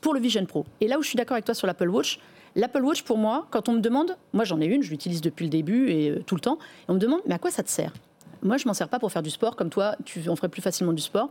pour 0.00 0.14
le 0.14 0.20
Vision 0.20 0.44
Pro. 0.44 0.66
Et 0.80 0.88
là 0.88 0.98
où 0.98 1.02
je 1.02 1.08
suis 1.08 1.16
d'accord 1.16 1.34
avec 1.34 1.44
toi 1.44 1.54
sur 1.54 1.66
l'Apple 1.66 1.88
Watch, 1.88 2.20
l'Apple 2.54 2.82
Watch 2.82 3.02
pour 3.02 3.18
moi, 3.18 3.46
quand 3.50 3.68
on 3.68 3.72
me 3.72 3.80
demande, 3.80 4.16
moi 4.32 4.44
j'en 4.44 4.60
ai 4.60 4.66
une, 4.66 4.82
je 4.82 4.90
l'utilise 4.90 5.20
depuis 5.20 5.44
le 5.44 5.50
début 5.50 5.88
et 5.90 6.10
euh, 6.10 6.22
tout 6.26 6.34
le 6.34 6.40
temps, 6.40 6.58
et 6.60 6.90
on 6.90 6.94
me 6.94 6.98
demande 6.98 7.20
mais 7.26 7.34
à 7.34 7.38
quoi 7.38 7.50
ça 7.50 7.62
te 7.62 7.70
sert? 7.70 7.92
Moi, 8.42 8.56
je 8.56 8.66
m'en 8.66 8.74
sers 8.74 8.88
pas 8.88 8.98
pour 8.98 9.12
faire 9.12 9.22
du 9.22 9.30
sport, 9.30 9.56
comme 9.56 9.70
toi, 9.70 9.96
tu 10.04 10.28
en 10.28 10.36
ferais 10.36 10.48
plus 10.48 10.62
facilement 10.62 10.92
du 10.92 11.02
sport. 11.02 11.28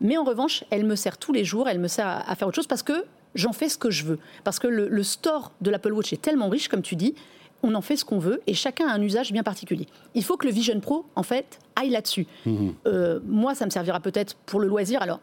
Mais 0.00 0.16
en 0.16 0.24
revanche, 0.24 0.64
elle 0.70 0.84
me 0.84 0.94
sert 0.94 1.18
tous 1.18 1.32
les 1.32 1.44
jours, 1.44 1.68
elle 1.68 1.78
me 1.78 1.88
sert 1.88 2.06
à, 2.06 2.34
faire 2.36 2.48
autre 2.48 2.56
chose 2.56 2.66
parce 2.66 2.82
que 2.82 3.04
j'en 3.34 3.52
fais 3.52 3.68
ce 3.68 3.78
que 3.78 3.90
je 3.90 4.04
veux. 4.04 4.18
Parce 4.44 4.58
que 4.58 4.66
le, 4.66 5.02
store 5.02 5.52
de 5.60 5.70
l'Apple 5.70 5.92
Watch 5.92 6.12
est 6.12 6.20
tellement 6.20 6.48
riche, 6.48 6.68
comme 6.68 6.82
tu 6.82 6.96
dis, 6.96 7.14
on 7.62 7.74
en 7.74 7.80
fait 7.80 7.96
ce 7.96 8.04
qu'on 8.04 8.18
veut 8.18 8.42
et 8.46 8.54
chacun 8.54 8.86
a 8.88 8.92
un 8.92 9.00
usage 9.00 9.32
bien 9.32 9.42
particulier. 9.42 9.86
Il 10.14 10.22
faut 10.22 10.36
que 10.36 10.46
le 10.46 10.52
Vision 10.52 10.78
Pro, 10.80 11.06
en 11.14 11.22
fait, 11.22 11.58
aille 11.74 11.90
là-dessus. 11.90 12.26
Mmh. 12.44 12.68
Euh, 12.86 13.20
moi, 13.26 13.54
ça 13.54 13.64
me 13.64 13.70
servira 13.70 14.00
peut-être 14.00 14.36
pour 14.44 14.60
le 14.60 14.68
loisir. 14.68 15.00
Alors, 15.00 15.20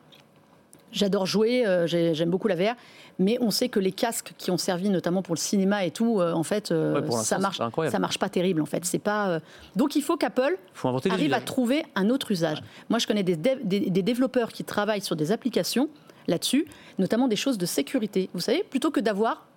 J'adore 0.94 1.26
jouer, 1.26 1.66
euh, 1.66 1.88
j'aime 1.88 2.30
beaucoup 2.30 2.48
la 2.48 2.56
VR, 2.56 2.76
mais 3.18 3.38
on 3.42 3.50
sait 3.50 3.68
que 3.68 3.80
les 3.80 3.92
casques 3.92 4.34
qui 4.38 4.52
ont 4.52 4.58
servi 4.58 4.90
notamment 4.90 5.24
pour 5.24 5.34
le 5.34 5.40
cinéma 5.40 5.86
et 5.86 5.92
tout, 5.92 6.22
euh, 6.22 6.34
en 6.34 6.44
fait, 6.44 6.72
euh, 6.72 7.10
ça 7.10 7.40
marche, 7.40 7.58
ça 7.58 8.00
marche 8.00 8.20
pas 8.20 8.30
terrible 8.30 8.62
en 8.62 8.66
fait. 8.66 8.86
C'est 8.86 9.00
pas. 9.00 9.40
Donc 9.76 9.96
il 9.96 10.04
faut 10.04 10.18
qu'Apple 10.18 10.58
arrive 11.10 11.34
à 11.34 11.42
trouver 11.42 11.84
un 11.96 12.10
autre 12.10 12.32
usage. 12.32 12.62
Moi, 12.90 13.00
je 13.00 13.08
connais 13.08 13.24
des, 13.24 13.36
des, 13.36 14.02
développeurs 14.04 14.52
qui 14.52 14.64
travaillent 14.64 15.02
sur 15.02 15.16
des 15.16 15.32
applications 15.32 15.90
là-dessus, 16.28 16.66
notamment 17.00 17.28
des 17.28 17.36
choses 17.36 17.58
de 17.58 17.66
sécurité. 17.66 18.30
Vous 18.34 18.40
savez, 18.40 18.64
plutôt 18.64 18.92
que 18.92 19.00
d'avoir 19.00 19.48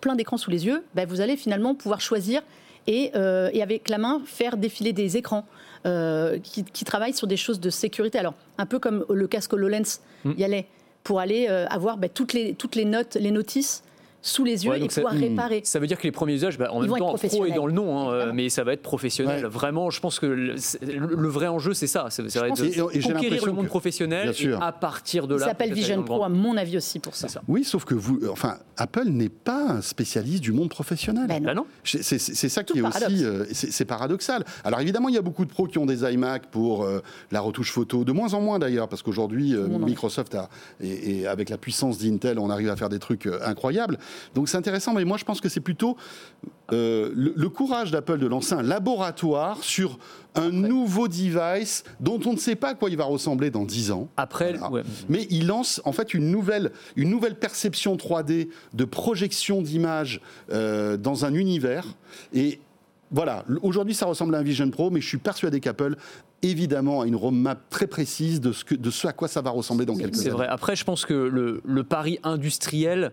plein 0.00 0.14
d'écrans 0.14 0.36
sous 0.36 0.50
les 0.50 0.66
yeux, 0.66 0.84
ben, 0.94 1.06
vous 1.06 1.20
allez 1.20 1.36
finalement 1.36 1.74
pouvoir 1.74 2.00
choisir 2.00 2.42
et, 2.86 3.12
et, 3.14 3.62
avec 3.62 3.88
la 3.88 3.98
main 3.98 4.22
faire 4.24 4.56
défiler 4.56 4.92
des 4.92 5.16
écrans. 5.16 5.46
Euh, 5.84 6.38
qui, 6.38 6.84
travaillent 6.84 7.12
sur 7.12 7.26
des 7.26 7.36
choses 7.36 7.58
de 7.58 7.68
sécurité. 7.68 8.16
Alors, 8.16 8.34
un 8.56 8.66
peu 8.66 8.78
comme 8.78 9.04
le 9.10 9.26
casque 9.26 9.52
HoloLens 9.52 9.98
hmm. 10.24 10.32
y 10.38 10.44
allait, 10.44 10.66
pour 11.02 11.18
aller 11.18 11.48
euh, 11.50 11.66
avoir 11.66 11.96
bah, 11.96 12.08
toutes, 12.08 12.34
les, 12.34 12.54
toutes 12.54 12.76
les 12.76 12.84
notes, 12.84 13.16
les 13.16 13.32
notices 13.32 13.82
sous 14.22 14.44
les 14.44 14.64
yeux 14.64 14.76
et 14.76 14.86
pouvoir 14.86 15.12
réparer. 15.12 15.62
Ça 15.64 15.78
veut 15.78 15.86
dire 15.86 15.98
que 15.98 16.04
les 16.04 16.12
premiers 16.12 16.34
usages, 16.34 16.58
bah, 16.58 16.72
en 16.72 16.80
même 16.80 16.96
temps, 16.96 17.14
pro 17.14 17.46
est 17.46 17.52
dans 17.52 17.66
le 17.66 17.72
nom, 17.72 18.10
hein, 18.10 18.32
mais 18.32 18.48
ça 18.48 18.64
va 18.64 18.72
être 18.72 18.82
professionnel. 18.82 19.46
Vraiment, 19.46 19.90
je 19.90 20.00
pense 20.00 20.18
que 20.18 20.26
le, 20.26 21.28
vrai 21.28 21.48
enjeu, 21.48 21.74
c'est 21.74 21.86
ça. 21.86 22.08
Ça 22.10 22.22
va 22.22 22.48
être 22.48 22.62
de 22.62 23.12
conquérir 23.12 23.46
le 23.46 23.52
monde 23.52 23.66
professionnel 23.66 24.32
et 24.40 24.52
à 24.52 24.72
partir 24.72 25.26
de 25.26 25.34
là. 25.34 25.40
Ça 25.40 25.46
s'appelle 25.48 25.72
Vision 25.72 26.02
Pro, 26.02 26.24
à 26.24 26.28
mon 26.28 26.56
avis 26.56 26.76
aussi, 26.76 26.98
pour 26.98 27.14
ça. 27.14 27.28
Oui, 27.48 27.64
sauf 27.64 27.84
que 27.84 27.94
vous, 27.94 28.20
enfin, 28.30 28.58
Apple 28.76 29.08
n'est 29.08 29.28
pas 29.28 29.72
un 29.72 29.80
spécialiste 29.82 30.42
du 30.42 30.52
monde 30.52 30.68
professionnel. 30.68 31.26
Ben 31.26 31.54
non. 31.54 31.62
Bah 31.62 31.66
c'est 31.84 32.48
ça 32.48 32.64
qui 32.64 32.78
est 32.78 32.82
aussi, 32.82 33.24
euh, 33.24 33.44
c'est 33.52 33.84
paradoxal. 33.84 34.44
Alors 34.64 34.80
évidemment, 34.80 35.08
il 35.08 35.14
y 35.14 35.18
a 35.18 35.22
beaucoup 35.22 35.44
de 35.44 35.50
pros 35.50 35.66
qui 35.66 35.78
ont 35.78 35.86
des 35.86 36.02
iMac 36.10 36.46
pour 36.46 36.84
euh, 36.84 37.02
la 37.30 37.40
retouche 37.40 37.72
photo, 37.72 38.04
de 38.04 38.12
moins 38.12 38.34
en 38.34 38.40
moins 38.40 38.58
d'ailleurs, 38.58 38.88
parce 38.88 39.02
qu'aujourd'hui, 39.02 39.54
euh, 39.54 39.66
Microsoft 39.66 40.34
a, 40.34 40.48
et, 40.80 41.26
avec 41.26 41.48
la 41.48 41.58
puissance 41.58 41.98
d'Intel, 41.98 42.38
on 42.38 42.50
arrive 42.50 42.68
à 42.68 42.76
faire 42.76 42.88
des 42.88 42.98
trucs 42.98 43.28
incroyables. 43.44 43.98
Donc 44.34 44.48
c'est 44.48 44.56
intéressant, 44.56 44.92
mais 44.94 45.04
moi 45.04 45.16
je 45.16 45.24
pense 45.24 45.40
que 45.40 45.48
c'est 45.48 45.60
plutôt 45.60 45.96
euh, 46.72 47.10
le, 47.14 47.48
courage 47.48 47.90
d'Apple 47.90 48.18
de 48.18 48.26
lancer 48.26 48.54
un 48.54 48.62
laboratoire 48.62 49.62
sur 49.62 49.98
un 50.34 50.50
nouveau 50.50 51.08
device 51.08 51.84
dont 52.00 52.20
on 52.24 52.32
ne 52.32 52.38
sait 52.38 52.56
pas 52.56 52.70
à 52.70 52.74
quoi 52.74 52.88
il 52.88 52.96
va 52.96 53.04
ressembler 53.04 53.50
dans 53.50 53.64
10 53.64 53.90
ans. 53.90 54.08
Après, 54.16 54.54
mais 55.08 55.26
il 55.30 55.46
lance 55.46 55.82
en 55.84 55.92
fait 55.92 56.14
une 56.14 56.30
nouvelle, 56.30 56.72
une 56.96 57.10
nouvelle 57.10 57.34
perception 57.34 57.96
3D 57.96 58.48
de 58.72 58.84
projection 58.84 59.60
d'image 59.60 60.20
euh, 60.50 60.96
dans 60.96 61.24
un 61.24 61.34
univers 61.34 61.86
et 62.32 62.60
voilà, 63.10 63.44
aujourd'hui 63.60 63.94
ça 63.94 64.06
ressemble 64.06 64.34
à 64.34 64.38
un 64.38 64.42
Vision 64.42 64.70
Pro, 64.70 64.90
mais 64.90 65.02
je 65.02 65.06
suis 65.06 65.18
persuadé 65.18 65.60
qu'Apple 65.60 65.96
évidemment 66.40 67.02
a 67.02 67.06
une 67.06 67.16
roadmap 67.16 67.68
très 67.70 67.86
précise 67.86 68.40
de 68.40 68.52
ce, 68.52 68.64
que, 68.64 68.74
de 68.74 68.90
ce 68.90 69.06
à 69.06 69.12
quoi 69.12 69.28
ça 69.28 69.40
va 69.40 69.50
ressembler 69.50 69.86
dans 69.86 69.96
quelques 69.96 70.14
années. 70.14 70.24
C'est 70.24 70.30
vrai. 70.30 70.46
Après, 70.48 70.76
je 70.76 70.84
pense 70.84 71.06
que 71.06 71.14
le, 71.14 71.60
le 71.64 71.84
pari 71.84 72.18
industriel, 72.24 73.12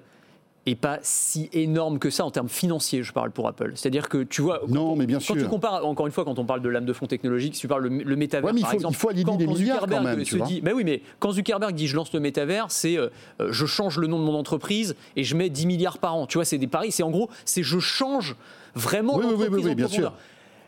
et 0.65 0.75
pas 0.75 1.00
si 1.01 1.50
énorme 1.53 2.00
que 2.00 2.09
ça 2.09 2.25
en 2.25 2.31
termes 2.31 2.50
financiers, 2.50 3.03
je 3.03 3.13
parle 3.13 3.31
pour 3.31 3.47
Apple. 3.47 3.71
C'est-à-dire 3.75 4.09
que 4.09 4.23
tu 4.23 4.41
vois, 4.41 4.61
non, 4.67 4.95
mais 4.95 5.06
bien 5.06 5.19
quand 5.25 5.33
tu 5.33 5.45
compares, 5.45 5.85
encore 5.85 6.06
une 6.06 6.11
fois, 6.11 6.25
quand 6.25 6.38
on 6.38 6.45
parle 6.45 6.61
de 6.61 6.69
lame 6.69 6.85
de 6.85 6.94
fond 6.94 7.07
technologique, 7.07 7.56
si 7.56 7.61
tu 7.61 7.67
parles 7.67 7.88
le, 7.88 8.03
le 8.03 8.15
métavers, 8.15 8.53
par 8.61 8.73
exemple, 8.73 8.94
il 8.94 8.97
faut 8.97 9.09
aligner 9.09 9.38
des 9.38 9.47
milliards 9.47 9.88
quand 9.88 10.01
même, 10.01 10.25
se 10.25 10.38
dit, 10.38 10.61
mais 10.63 10.73
oui, 10.73 10.83
mais 10.83 11.01
quand 11.19 11.31
Zuckerberg 11.31 11.73
dit 11.73 11.88
je 11.88 11.95
lance 11.95 12.13
le 12.13 12.19
métavers, 12.19 12.65
c'est 12.69 12.97
euh, 12.97 13.09
je 13.50 13.65
change 13.65 13.97
le 13.97 14.07
nom 14.07 14.19
de 14.19 14.23
mon 14.23 14.35
entreprise 14.35 14.95
et 15.15 15.24
je 15.24 15.36
mets 15.36 15.50
10 15.50 15.65
milliards 15.65 15.98
par 15.98 16.15
an. 16.15 16.27
Tu 16.27 16.38
vois, 16.38 16.45
c'est 16.45 16.57
des 16.57 16.67
paris, 16.67 16.91
c'est 16.91 17.03
en 17.03 17.10
gros, 17.10 17.29
c'est 17.45 17.63
je 17.63 17.79
change 17.79 18.36
vraiment 18.75 19.17
oui, 19.17 19.25
oui, 19.27 19.48
oui, 19.50 19.62
oui, 19.63 19.75
bien 19.75 19.88
sûr. 19.88 20.13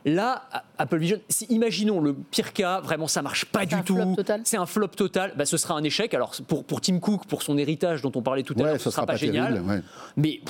Là, 0.05 0.43
Apple 0.77 0.97
Vision, 0.97 1.19
si, 1.29 1.45
imaginons 1.45 1.99
le 1.99 2.13
pire 2.13 2.53
cas, 2.53 2.79
vraiment 2.81 3.07
ça 3.07 3.21
marche 3.21 3.45
pas 3.45 3.65
du 3.65 3.81
tout, 3.83 4.15
c'est 4.43 4.57
un 4.57 4.65
flop 4.65 4.87
total, 4.87 5.33
bah, 5.35 5.45
ce 5.45 5.57
sera 5.57 5.75
un 5.75 5.83
échec. 5.83 6.13
Alors 6.13 6.33
pour, 6.47 6.63
pour 6.63 6.81
Tim 6.81 6.99
Cook, 6.99 7.25
pour 7.27 7.43
son 7.43 7.57
héritage 7.57 8.01
dont 8.01 8.11
on 8.15 8.21
parlait 8.21 8.43
tout 8.43 8.55
à 8.59 8.63
l'heure, 8.63 8.73
ce 8.73 8.89
sera, 8.89 8.91
sera 8.91 9.05
pas, 9.05 9.15
génial. 9.15 9.83
Mais 10.17 10.41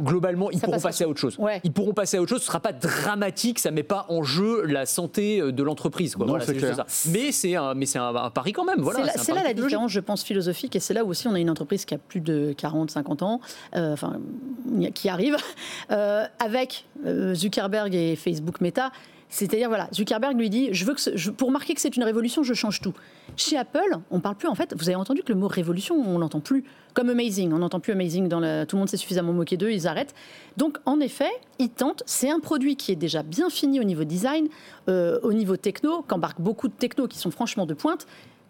globalement, 0.00 0.50
ils 0.50 0.60
pourront 0.60 0.80
passer 0.80 1.04
à 1.04 1.08
autre 1.08 1.20
chose. 1.20 1.38
Ils 1.64 1.72
pourront 1.72 1.92
passer 1.92 2.16
à 2.16 2.22
autre 2.22 2.30
chose. 2.30 2.40
Ce 2.40 2.46
sera 2.46 2.60
pas 2.60 2.72
dramatique. 2.72 3.58
Ça 3.58 3.70
met 3.70 3.82
pas 3.82 4.06
en 4.08 4.22
jeu 4.22 4.64
la 4.64 4.86
santé 4.86 5.40
euh, 5.40 5.52
de 5.52 5.62
l'entreprise. 5.62 6.16
Mais 7.10 7.32
c'est 7.32 7.56
un, 7.56 7.74
mais 7.74 7.86
c'est 7.86 7.98
un, 7.98 8.30
pari 8.30 8.52
quand 8.52 8.64
même. 8.64 8.80
Voilà. 8.80 9.12
C'est 9.16 9.34
là, 9.34 9.42
la 9.42 9.54
différence, 9.54 9.90
je 9.90 10.00
pense, 10.00 10.22
philosophique. 10.22 10.76
Et 10.76 10.80
c'est 10.80 10.94
là 10.94 11.04
où 11.04 11.08
aussi 11.08 11.28
on 11.28 11.34
a 11.34 11.40
une 11.40 11.50
entreprise 11.50 11.84
qui 11.84 11.94
a 11.94 11.98
plus 11.98 12.20
de 12.20 12.54
40, 12.56 12.90
50 12.90 13.22
ans, 13.22 13.40
euh, 13.74 13.92
enfin, 13.92 14.18
qui 14.94 15.08
arrive 15.08 15.36
euh, 15.90 16.26
avec 16.38 16.84
Zuckerberg 17.34 17.94
et 17.94 18.16
Facebook 18.16 18.60
Meta. 18.60 18.90
C'est-à-dire, 19.28 19.68
voilà, 19.68 19.88
Zuckerberg 19.92 20.38
lui 20.38 20.50
dit, 20.50 20.68
je 20.72 20.84
veux 20.84 20.94
que 20.94 21.30
pour 21.30 21.50
marquer 21.50 21.74
que 21.74 21.80
c'est 21.80 21.96
une 21.96 22.04
révolution, 22.04 22.42
je 22.42 22.54
change 22.54 22.80
tout. 22.80 22.94
Chez 23.36 23.56
Apple, 23.56 23.98
on 24.10 24.20
parle 24.20 24.36
plus, 24.36 24.48
en 24.48 24.54
fait, 24.54 24.74
vous 24.76 24.88
avez 24.88 24.96
entendu 24.96 25.22
que 25.22 25.32
le 25.32 25.38
mot 25.38 25.48
révolution, 25.48 25.96
on 25.96 26.18
l'entend 26.18 26.40
plus. 26.40 26.64
Comme 26.94 27.10
amazing, 27.10 27.52
on 27.52 27.58
n'entend 27.58 27.80
plus 27.80 27.92
amazing, 27.92 28.28
dans 28.28 28.40
tout 28.66 28.76
le 28.76 28.78
monde 28.78 28.88
s'est 28.88 28.96
suffisamment 28.96 29.32
moqué 29.32 29.56
d'eux, 29.56 29.70
ils 29.70 29.86
arrêtent. 29.86 30.14
Donc, 30.56 30.78
en 30.86 31.00
effet, 31.00 31.30
ils 31.58 31.70
tentent, 31.70 32.02
c'est 32.06 32.30
un 32.30 32.40
produit 32.40 32.76
qui 32.76 32.92
est 32.92 32.96
déjà 32.96 33.22
bien 33.22 33.50
fini 33.50 33.80
au 33.80 33.84
niveau 33.84 34.04
design, 34.04 34.48
euh, 34.88 35.18
au 35.22 35.32
niveau 35.32 35.56
techno, 35.56 36.02
qu'embarque 36.06 36.40
beaucoup 36.40 36.68
de 36.68 36.74
techno 36.74 37.08
qui 37.08 37.18
sont 37.18 37.30
franchement 37.30 37.66
de 37.66 37.74
pointe. 37.74 38.06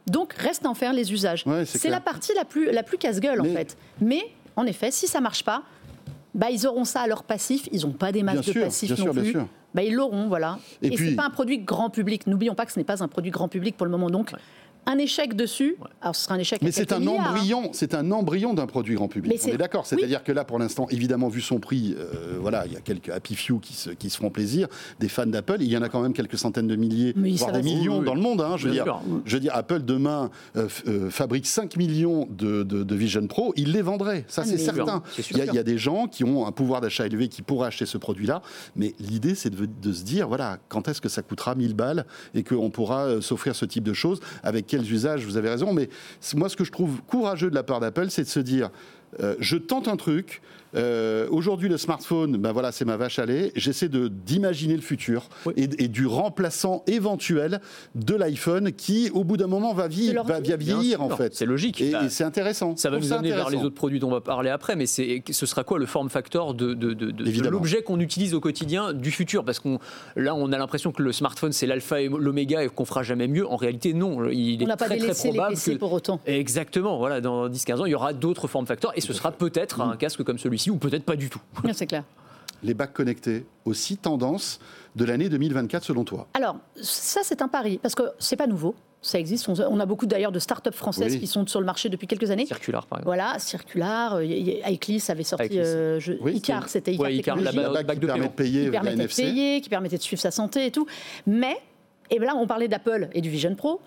Donc, 0.06 0.35
reste 0.35 0.66
à 0.66 0.68
en 0.68 0.75
faire 0.75 0.92
les 0.92 1.12
usages. 1.12 1.45
c'est 1.64 1.88
la 1.88 2.00
partie 2.00 2.33
la 2.37 2.45
plus, 2.45 2.71
la 2.71 2.83
plus 2.83 2.99
casse-gueule, 2.99 3.40
en 3.40 3.45
fait. 3.45 3.76
Mais, 4.00 4.23
en 4.54 4.66
effet, 4.66 4.90
si 4.90 5.09
ça 5.09 5.21
marche 5.21 5.42
pas, 5.42 5.62
bah, 6.37 6.49
ils 6.50 6.66
auront 6.66 6.85
ça 6.85 7.00
à 7.00 7.06
leur 7.06 7.23
passif. 7.25 7.66
Ils 7.73 7.80
n'ont 7.87 7.92
pas 7.92 8.12
des 8.12 8.23
masses 8.23 8.45
de 8.47 8.52
passifs 8.52 8.97
non 8.99 9.12
plus. 9.12 9.37
Bah, 9.76 9.83
ils 9.83 9.92
l'auront, 9.92 10.26
voilà. 10.26 10.59
Et, 10.80 10.97
ce 10.97 11.02
n'est 11.02 11.14
pas 11.14 11.26
un 11.26 11.30
produit 11.30 11.59
grand 11.59 11.90
public. 11.90 12.26
N'oublions 12.26 12.54
pas 12.54 12.64
que 12.64 12.73
ce 12.73 12.78
n'est 12.80 12.85
pas 12.85 13.04
un 13.04 13.09
produit 13.09 13.30
grand 13.30 13.47
public 13.47 13.76
pour 13.76 13.85
le 13.85 13.90
moment. 13.90 14.09
Donc, 14.09 14.33
un 14.87 14.99
échec 14.99 15.35
dessus, 15.35 15.76
alors 16.00 16.14
ce 16.16 16.25
sera 16.25 16.35
un 16.35 16.38
échec. 16.38 16.62
Mais 16.62 16.71
c'est 16.73 16.93
un 16.93 16.99
milliards, 17.00 17.26
hein. 17.26 17.31
embryon, 17.31 17.71
c'est 17.73 17.95
un 17.95 18.11
embryon 18.12 18.55
d'un 18.55 18.66
produit 18.66 18.95
grand 18.95 19.09
public. 19.09 19.33
Mais 19.45 19.50
On 19.50 19.55
est 19.55 19.59
d'accord. 19.59 19.87
C'est-à-dire 19.87 20.23
que 20.23 20.33
là, 20.33 20.45
pour 20.45 20.59
l'instant, 20.59 20.87
évidemment, 20.90 21.28
vu 21.28 21.40
son 21.40 21.59
prix, 21.59 21.95
euh, 21.99 22.37
voilà, 22.40 22.66
il 22.66 22.73
y 22.73 22.76
a 22.76 22.81
quelques 22.81 23.09
happy 23.09 23.35
few 23.35 23.59
qui 23.61 23.75
se, 23.75 23.90
qui 23.90 24.11
se 24.11 24.16
feront 24.16 24.31
plaisir, 24.31 24.69
des 25.00 25.09
fans 25.09 25.26
d'Apple. 25.26 25.57
Il 25.61 25.69
y 25.69 25.76
en 25.76 25.83
a 25.83 25.88
quand 25.88 26.00
même 26.02 26.12
quelques 26.12 26.38
centaines 26.38 26.66
de 26.69 26.76
milliers, 26.76 27.12
Mais 27.16 27.31
voire 27.33 27.52
des 27.52 27.62
millions 27.62 27.99
Oui, 27.99 28.05
dans 28.07 28.14
le 28.14 28.21
monde. 28.21 28.40
hein, 28.40 28.57
je, 28.57 28.66
veux 28.69 28.73
dire, 28.73 29.00
je 29.25 29.35
veux 29.35 29.40
dire, 29.40 29.55
Apple 29.55 29.81
demain 29.83 30.31
euh, 30.57 30.69
euh, 30.87 31.11
fabrique 31.11 31.47
5 31.47 31.76
millions 31.76 32.28
de, 32.31 32.62
de- 32.62 32.83
de 32.85 32.95
Vision 32.95 33.26
Pro, 33.26 33.52
il 33.57 33.73
les 33.73 33.83
vendrait. 33.83 34.25
Ça, 34.28 34.43
Ah, 34.45 34.49
c'est 34.49 34.59
certain. 34.59 35.02
Il 35.31 35.37
y, 35.37 35.40
a, 35.40 35.47
il 35.47 35.55
y 35.55 35.59
a 35.59 35.62
des 35.64 35.78
gens 35.78 36.07
qui 36.07 36.23
ont 36.25 36.47
un 36.47 36.52
pouvoir 36.52 36.81
d'achat 36.81 37.07
élevé 37.07 37.28
qui 37.28 37.43
pourraient 37.43 37.69
acheter 37.69 37.87
ce 37.87 37.99
produit-là, 37.99 38.43
mais 38.76 38.95
l'idée, 39.00 39.35
c'est 39.35 39.50
de, 39.50 39.66
de 39.66 39.93
se 39.93 40.05
dire, 40.05 40.28
voilà, 40.28 40.59
quand 40.69 40.88
est-ce 40.88 41.00
que 41.00 41.09
ça 41.09 41.23
coûtera 41.23 41.55
1000 41.55 41.75
balles 41.75 42.05
et 42.35 42.45
qu'on 42.45 42.71
pourra 42.71 43.07
euh, 43.07 43.21
s'offrir 43.21 43.57
ce 43.57 43.64
type 43.64 43.83
de 43.85 43.93
choses, 43.93 44.21
avec 44.43 44.66
quels 44.76 44.92
usages, 44.92 45.25
vous 45.25 45.37
avez 45.37 45.49
raison, 45.49 45.73
mais 45.73 45.88
moi, 46.35 46.49
ce 46.49 46.56
que 46.56 46.64
je 46.64 46.73
trouve 46.73 47.00
courageux 47.02 47.50
de 47.50 47.54
la 47.54 47.62
part 47.62 47.80
d'Apple, 47.80 48.11
c'est 48.11 48.25
de 48.25 48.28
se 48.28 48.40
dire, 48.40 48.71
euh, 49.21 49.35
je 49.38 49.56
tente 49.56 49.88
un 49.88 49.97
truc. 49.97 50.42
Euh, 50.76 51.26
Aujourd'hui, 51.30 51.68
le 51.68 51.76
smartphone, 51.78 52.37
ben 52.37 52.52
voilà, 52.52 52.73
c'est 52.73 52.85
ma 52.85 52.97
vache 52.97 53.18
à 53.18 53.26
lait. 53.26 53.52
J'essaie 53.56 53.88
de 53.88 54.09
d'imaginer 54.09 54.75
le 54.76 54.83
futur 54.83 55.28
Oui. 55.47 55.52
et, 55.56 55.85
et 55.85 55.88
du 55.88 56.06
remplaçant 56.06 56.83
éventuel 56.87 57.61
de 57.95 58.14
l'iPhone 58.14 58.73
qui, 58.73 59.11
au 59.12 59.25
bout 59.25 59.37
d'un 59.37 59.47
moment, 59.47 59.73
va, 59.75 59.85
l'ordi. 59.88 60.12
va, 60.12 60.40
vieillir 60.56 61.02
en 61.02 61.11
fait. 61.11 61.35
C'est 61.35 61.47
logique. 61.47 61.80
Et, 61.80 61.90
Bah, 61.92 62.04
et 62.04 62.09
c'est 62.09 62.25
intéressant. 62.25 62.76
Ça 62.76 62.90
va 62.90 62.99
nous 62.99 63.12
amener 63.12 63.30
vers 63.30 63.50
les 63.50 63.59
autres 63.59 63.75
produits 63.75 63.99
dont 64.00 64.09
on 64.09 64.12
va 64.12 64.21
parler 64.21 64.50
après, 64.50 64.76
mais 64.76 64.87
c'est, 64.87 65.23
ce 65.30 65.47
sera 65.47 65.64
quoi 65.64 65.78
le 65.78 65.87
form 65.87 66.09
factor 66.11 66.54
de, 66.54 66.75
de- 66.75 66.92
de- 66.95 67.06
de- 67.06 67.11
de 67.11 67.26
Évidemment. 67.26 67.50
l'objet 67.52 67.83
qu'on 67.83 68.00
utilise 68.00 68.35
au 68.35 68.40
quotidien 68.40 68.92
du 68.92 69.11
futur? 69.11 69.45
Parce 69.45 69.59
qu'on 69.61 69.78
là, 70.16 70.35
on 70.35 70.52
a 70.52 70.59
l'impression 70.59 70.92
que 70.92 71.02
le 71.02 71.12
smartphone 71.12 71.52
c'est 71.52 71.66
l'alpha 71.66 72.00
et 72.00 72.09
l'oméga 72.09 72.62
et 72.64 72.68
qu'on 72.68 72.85
fera 72.85 73.02
jamais 73.02 73.28
mieux. 73.28 73.47
En 73.47 73.56
réalité, 73.56 73.92
non. 73.95 74.28
Il 74.28 74.59
On 74.61 74.64
est 74.64 74.66
n'a 74.66 74.76
pas 74.76 74.87
très, 74.87 74.97
très 74.97 75.00
délaissé 75.06 75.28
les 75.28 75.35
probable 75.35 75.54
PC 75.54 75.75
que 75.75 75.78
pour 75.78 75.92
autant. 75.92 76.21
Exactement, 76.26 76.99
voilà, 76.99 77.21
dans 77.21 77.49
10-15 77.49 77.80
ans, 77.80 77.87
il 77.87 77.92
y 77.92 77.95
aura 77.95 78.12
d'autres 78.12 78.47
form 78.49 78.66
factors 78.66 78.92
et 78.95 79.00
ce 79.00 79.12
sera 79.12 79.33
peut-être 79.33 79.80
un 79.80 79.97
casque 79.97 80.23
comme 80.23 80.38
celui-ci 80.38 80.65
ou 80.70 80.76
peut-être 80.76 81.04
pas 81.04 81.16
du 81.16 81.28
tout. 81.30 81.40
C'est 81.73 81.87
clair. 81.87 82.04
Les 82.62 82.75
bacs 82.75 82.92
connectés, 82.94 83.44
aussi 83.66 83.96
tendance 83.99 84.58
de 84.96 85.04
l'année 85.04 85.28
2024 85.28 85.85
selon 85.85 86.04
toi? 86.04 86.26
Alors, 86.35 86.56
ça, 86.80 87.20
c'est 87.23 87.42
un 87.42 87.49
pari, 87.49 87.78
parce 87.78 87.94
que 87.94 88.02
c'est 88.18 88.37
pas 88.37 88.46
nouveau. 88.46 88.75
Ça 89.02 89.18
existe. 89.20 89.46
On 89.49 89.78
a 89.78 89.87
beaucoup 89.87 90.06
d'ailleurs 90.06 90.32
de 90.32 90.38
start-up 90.38 90.75
françaises 90.75 91.12
Oui. 91.12 91.20
qui 91.20 91.26
sont 91.26 91.46
sur 91.46 91.61
le 91.61 91.66
marché 91.66 91.90
depuis 91.90 92.06
quelques 92.06 92.30
années. 92.30 92.46
Circulaire, 92.46 92.87
par 92.87 92.99
exemple. 92.99 93.04
Voilà, 93.14 93.38
Circular, 93.38 94.14
euh, 94.16 94.25
Iclis 94.25 95.04
avait 95.08 95.23
sorti 95.23 95.61
euh, 95.61 96.00
je- 96.00 96.14
Oui, 96.20 96.32
Icar, 96.37 96.68
c'était 96.70 96.92
Icar, 96.94 97.04
Ouais, 97.06 97.14
Icar, 97.16 97.37
Technologies, 97.37 97.73
la 97.75 97.85
qui 97.85 98.00
de 98.00 98.06
permet 98.06 98.20
paiement. 98.23 98.30
de 98.30 98.37
payer 98.37 98.64
qui 98.64 98.70
permettait 98.70 98.96
de 99.06 99.06
payer, 99.14 99.61
qui 99.61 99.68
permettait 99.68 99.99
de 99.99 100.02
suivre 100.02 100.23
sa 100.23 100.30
santé 100.30 100.66
et 100.66 100.70
tout. 100.73 100.87
Mais, 101.26 101.56
et 102.11 102.18
là, 102.18 102.35
on 102.37 102.46
parlait 102.46 102.68
d'Apple 102.68 103.11
et 103.12 103.20
du 103.20 103.28
Vision 103.30 103.54
Pro. 103.54 103.80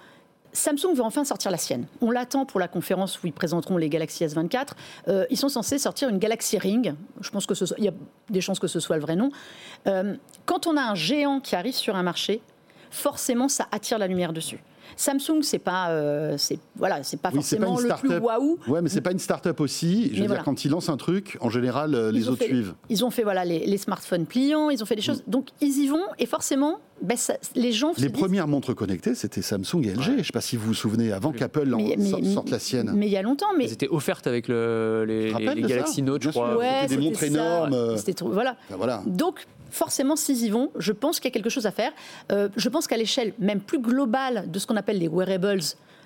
Samsung 0.54 0.96
veut 0.96 1.04
enfin 1.04 1.24
sortir 1.24 1.52
la 1.52 1.58
sienne. 1.58 1.86
On 2.02 2.12
l'attend 2.12 2.46
pour 2.46 2.60
la 2.60 2.68
conférence 2.68 3.22
où 3.22 3.28
ils 3.28 3.34
présenteront 3.34 3.78
les 3.78 3.90
Galaxy 3.90 4.26
S24. 4.26 4.70
Euh, 5.08 5.26
ils 5.30 5.38
sont 5.38 5.50
censés 5.50 5.78
sortir 5.78 6.10
une 6.10 6.18
Galaxy 6.18 6.58
Ring. 6.58 6.96
Je 7.22 7.30
pense 7.30 7.46
que 7.46 7.54
il 7.78 7.84
y 7.84 7.88
a 7.88 7.94
des 8.30 8.42
chances 8.42 8.60
que 8.60 8.68
ce 8.68 8.80
soit 8.80 8.96
le 8.96 9.02
vrai 9.02 9.16
nom. 9.16 9.32
Euh, 9.88 10.16
quand 10.46 10.68
on 10.68 10.76
a 10.78 10.82
un 10.82 10.96
géant 10.96 11.40
qui 11.40 11.56
arrive 11.56 11.76
sur 11.76 11.96
un 11.96 12.04
marché, 12.04 12.42
forcément, 12.92 13.48
ça 13.48 13.68
attire 13.72 14.00
la 14.00 14.08
lumière 14.08 14.34
dessus. 14.34 14.60
Samsung, 14.96 15.42
c'est 15.42 15.60
pas, 15.60 15.90
euh, 15.92 16.36
c'est 16.38 16.60
voilà, 16.76 17.04
c'est 17.04 17.18
pas 17.22 17.30
Oui, 17.34 17.40
c'est 17.44 17.58
pas 17.58 17.66
forcément 17.68 17.80
une 17.82 17.88
le 17.90 17.96
plus 17.96 18.08
start-up. 18.10 18.24
waouh. 18.24 18.58
Ouais, 18.68 18.82
mais 18.82 18.90
c'est 18.90 19.02
pas 19.02 19.12
une 19.12 19.20
start-up 19.20 19.60
aussi. 19.60 20.06
Je 20.06 20.10
veux 20.10 20.16
dire, 20.16 20.28
voilà. 20.28 20.44
quand 20.44 20.66
ils 20.66 20.70
lancent 20.72 20.90
un 20.90 20.98
truc, 20.98 21.38
en 21.42 21.50
général, 21.50 21.96
euh, 21.96 22.10
Ils 22.14 22.16
les 22.20 22.28
autres 22.30 22.40
fait- 22.40 22.48
suivent. 22.48 22.74
Ils 22.90 23.04
ont 23.06 23.10
fait 23.10 23.24
voilà 23.24 23.46
les, 23.46 23.66
les 23.66 23.78
smartphones 23.78 24.26
pliants, 24.26 24.70
ils 24.70 24.82
ont 24.82 24.86
fait 24.86 24.96
des 24.96 25.02
choses. 25.02 25.24
Donc 25.28 25.48
ils 25.62 25.78
y 25.80 25.88
vont 25.88 26.04
et 26.18 26.26
forcément, 26.26 26.80
ben, 27.02 27.18
ça- 27.18 27.38
les 27.56 27.72
gens. 27.72 27.94
se 27.94 28.02
Les 28.02 28.10
disent- 28.10 28.20
premières 28.20 28.48
montres 28.48 28.76
connectées, 28.76 29.16
c'était 29.16 29.42
Samsung 29.42 29.84
et 29.86 29.90
LG. 29.94 30.02
Je 30.04 30.12
ne 30.12 30.24
sais 30.24 30.32
pas 30.34 30.42
si 30.42 30.56
vous 30.58 30.68
vous 30.68 30.74
souvenez, 30.74 31.12
avant 31.12 31.32
qu'Apple 31.32 31.74
en 31.74 31.78
Mais- 31.78 31.96
mais- 31.98 32.34
sorte- 32.34 32.50
la 32.50 32.60
sienne. 32.60 32.92
Mais 32.96 33.08
il 33.08 33.12
y 33.12 33.18
a 33.18 33.22
longtemps, 33.22 33.48
mais 33.58 33.66
Elles 33.66 33.74
étaient 33.74 33.88
offertes 33.90 34.28
avec 34.28 34.48
le- 34.48 35.06
les, 35.08 35.32
Galaxy 35.68 36.02
Note, 36.02 36.24
je 36.24 36.30
crois. 36.30 36.58
ouais, 36.58 36.80
c'était 36.84 36.98
des 36.98 37.02
montres 37.04 37.20
ça. 37.20 37.26
énormes, 37.28 37.74
euh. 37.74 37.98
C'était 37.98 38.14
trop- 38.14 38.30
voilà. 38.30 38.56
Enfin, 38.68 38.78
voilà. 38.78 39.04
Donc, 39.06 39.46
forcément, 39.72 40.16
s'ils 40.16 40.44
y 40.46 40.50
vont, 40.50 40.72
je 40.78 40.92
pense 40.92 41.20
qu'il 41.20 41.30
y 41.30 41.32
a 41.32 41.34
quelque 41.34 41.50
chose 41.50 41.66
à 41.66 41.72
faire. 41.72 41.92
Euh, 42.32 42.50
je 42.56 42.70
pense 42.70 42.88
qu'à 42.88 42.98
l'échelle 42.98 43.34
même 43.40 43.62
plus 43.62 43.80
globale 43.80 44.50
de 44.50 44.60
ce 44.60 44.68
qu'on 44.68 44.76
appelle 44.76 45.00
les 45.00 45.08
wearables 45.08 45.62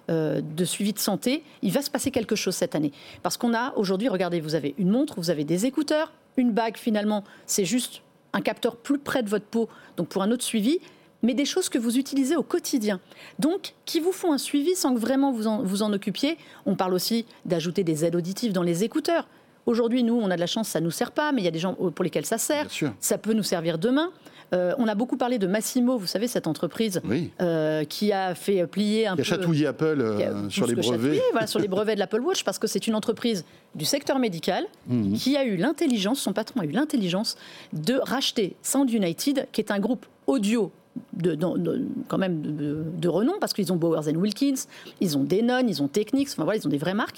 euh, 0.10 0.42
de 0.42 0.66
suivi 0.66 0.94
de 0.94 1.00
santé, 1.00 1.44
il 1.62 1.72
va 1.72 1.82
se 1.82 1.90
passer 1.90 2.12
quelque 2.12 2.36
chose 2.36 2.56
cette 2.56 2.76
année. 2.76 2.92
Parce 3.22 3.38
qu'on 3.38 3.54
a 3.54 3.74
aujourd'hui, 3.76 4.10
regardez, 4.10 4.42
vous 4.42 4.56
avez 4.56 4.76
une 4.78 4.90
montre, 4.90 5.16
vous 5.18 5.30
avez 5.30 5.46
des 5.46 5.66
écouteurs, 5.66 6.12
une 6.36 6.52
bague 6.52 6.78
finalement, 6.78 7.24
c'est 7.46 7.66
juste 7.66 8.02
un 8.34 8.42
capteur 8.42 8.76
plus 8.76 9.00
près 9.00 9.24
de 9.24 9.30
votre 9.30 9.46
peau, 9.46 9.70
donc 9.96 10.10
pour 10.10 10.24
un 10.24 10.32
autre 10.32 10.44
suivi, 10.44 10.80
mais 11.22 11.34
des 11.34 11.46
choses 11.46 11.70
que 11.70 11.78
vous 11.78 11.98
utilisez 11.98 12.36
au 12.36 12.44
quotidien. 12.44 13.00
Donc, 13.40 13.76
qui 13.86 14.02
vous 14.02 14.12
font 14.12 14.34
un 14.34 14.38
suivi 14.38 14.76
sans 14.76 14.94
que 14.94 15.00
vraiment 15.00 15.32
vous 15.32 15.48
en, 15.48 15.64
vous 15.64 15.82
en 15.82 15.94
occupiez. 15.94 16.38
On 16.66 16.76
parle 16.76 16.94
aussi 16.94 17.26
d'ajouter 17.46 17.84
des 17.84 18.04
aides 18.04 18.16
auditives 18.16 18.52
dans 18.52 18.62
les 18.62 18.84
écouteurs. 18.84 19.28
Aujourd'hui, 19.66 20.04
nous, 20.04 20.16
on 20.22 20.30
a 20.30 20.36
de 20.36 20.40
la 20.42 20.48
chance, 20.48 20.68
ça 20.68 20.80
ne 20.80 20.86
nous 20.86 20.92
sert 20.92 21.12
pas, 21.12 21.32
mais 21.32 21.42
il 21.42 21.46
y 21.46 21.48
a 21.48 21.52
des 21.52 21.60
gens 21.60 21.74
pour 21.74 22.04
lesquels 22.04 22.26
ça 22.26 22.38
sert. 22.38 22.68
Ça 23.00 23.18
peut 23.18 23.34
nous 23.34 23.44
servir 23.44 23.78
demain. 23.78 24.10
Euh, 24.54 24.76
on 24.78 24.88
a 24.88 24.94
beaucoup 24.94 25.18
parlé 25.18 25.40
de 25.40 25.48
Massimo, 25.48 25.98
vous 25.98 26.06
savez, 26.06 26.28
cette 26.28 26.46
entreprise 26.46 27.02
Oui. 27.06 27.32
euh, 27.42 27.86
qui 27.86 28.12
a 28.12 28.36
fait 28.36 28.68
plier 28.68 29.08
un 29.08 29.16
Qui 29.16 29.22
a 29.22 29.24
peu. 29.24 29.30
chatouillé 29.30 29.66
Apple 29.66 29.98
euh, 30.00 30.18
qui 30.18 30.24
a 30.24 30.50
sur 30.50 30.66
plus 30.66 30.76
les 30.76 30.82
que 30.82 30.86
brevets. 30.88 31.02
chatouillé, 31.06 31.22
voilà, 31.32 31.48
sur 31.48 31.60
les 31.60 31.68
brevets 31.70 31.96
de 31.96 32.00
l'Apple 32.00 32.22
Watch, 32.22 32.44
parce 32.44 32.60
que 32.60 32.68
c'est 32.68 32.86
une 32.86 32.94
entreprise 32.94 33.46
du 33.74 33.86
secteur 33.86 34.20
médical 34.20 34.66
Mhm. 34.88 35.14
qui 35.14 35.38
a 35.38 35.44
eu 35.46 35.56
l'intelligence, 35.56 36.20
son 36.20 36.34
patron 36.34 36.60
a 36.60 36.66
eu 36.66 36.72
l'intelligence 36.72 37.36
de 37.72 37.96
racheter 37.96 38.56
Sound 38.62 38.92
United, 38.92 39.48
qui 39.52 39.62
est 39.62 39.72
un 39.72 39.80
groupe 39.80 40.06
audio 40.28 40.72
de, 41.14 41.34
de- 41.34 41.58
de- 41.58 41.88
quand 42.08 42.20
même 42.20 42.42
de, 42.44 42.84
de 42.96 43.08
renom, 43.08 43.34
parce 43.40 43.54
qu'ils 43.54 43.74
ont 43.74 43.78
Bowers 43.78 44.08
Wilkins, 44.16 44.54
ils 45.02 45.18
ont 45.18 45.24
Denon, 45.24 45.66
ils 45.68 45.82
ont 45.82 45.88
Technics, 45.88 46.28
enfin 46.32 46.44
voilà, 46.44 46.60
ils 46.60 46.68
ont 46.68 46.70
des 46.70 46.78
vraies 46.78 46.94
marques. 46.94 47.18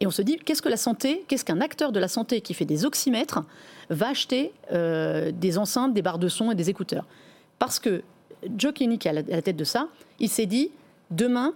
Et 0.00 0.06
on 0.06 0.10
se 0.10 0.22
dit, 0.22 0.36
qu'est-ce 0.36 0.62
que 0.62 0.68
la 0.68 0.76
santé, 0.76 1.24
qu'est-ce 1.26 1.44
qu'un 1.44 1.60
acteur 1.60 1.92
de 1.92 1.98
la 1.98 2.08
santé 2.08 2.40
qui 2.40 2.54
fait 2.54 2.64
des 2.64 2.84
oxymètres 2.84 3.42
va 3.88 4.08
acheter 4.08 4.52
euh, 4.72 5.32
des 5.32 5.58
enceintes, 5.58 5.94
des 5.94 6.02
barres 6.02 6.18
de 6.18 6.28
son 6.28 6.50
et 6.50 6.54
des 6.54 6.68
écouteurs? 6.68 7.06
Parce 7.58 7.78
que 7.78 8.02
Joe 8.56 8.74
Kinney, 8.74 8.98
qui 8.98 9.08
est 9.08 9.10
à 9.10 9.14
la, 9.14 9.42
tête 9.42 9.56
de 9.56 9.64
ça, 9.64 9.88
il 10.20 10.28
s'est 10.28 10.46
dit, 10.46 10.70
demain, 11.10 11.54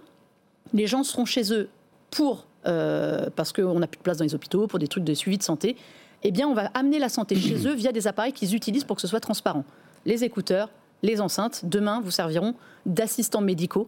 les 0.73 0.87
gens 0.87 1.03
seront 1.03 1.25
chez 1.25 1.53
eux 1.53 1.69
pour, 2.09 2.47
euh, 2.65 3.29
parce 3.35 3.53
qu'on 3.53 3.79
n'a 3.79 3.87
plus 3.87 3.99
de 3.99 4.03
place 4.03 4.17
dans 4.17 4.25
les 4.25 4.33
hôpitaux, 4.33 4.65
pour 4.65 4.79
des 4.79 4.87
trucs 4.87 5.03
de 5.03 5.13
suivi 5.13 5.37
de 5.37 5.43
santé, 5.43 5.75
eh 6.23 6.31
bien, 6.31 6.47
on 6.47 6.53
va 6.53 6.71
amener 6.73 6.97
la 6.97 7.09
santé 7.09 7.35
chez 7.35 7.55
eux 7.67 7.73
via 7.73 7.91
des 7.91 8.07
appareils 8.07 8.33
qu'ils 8.33 8.55
utilisent 8.55 8.83
pour 8.83 8.95
que 8.95 9.01
ce 9.01 9.07
soit 9.07 9.19
transparent. 9.19 9.63
Les 10.05 10.23
écouteurs, 10.23 10.69
les 11.03 11.21
enceintes, 11.21 11.61
demain, 11.65 12.01
vous 12.03 12.11
serviront 12.11 12.55
d'assistants 12.85 13.41
médicaux. 13.41 13.87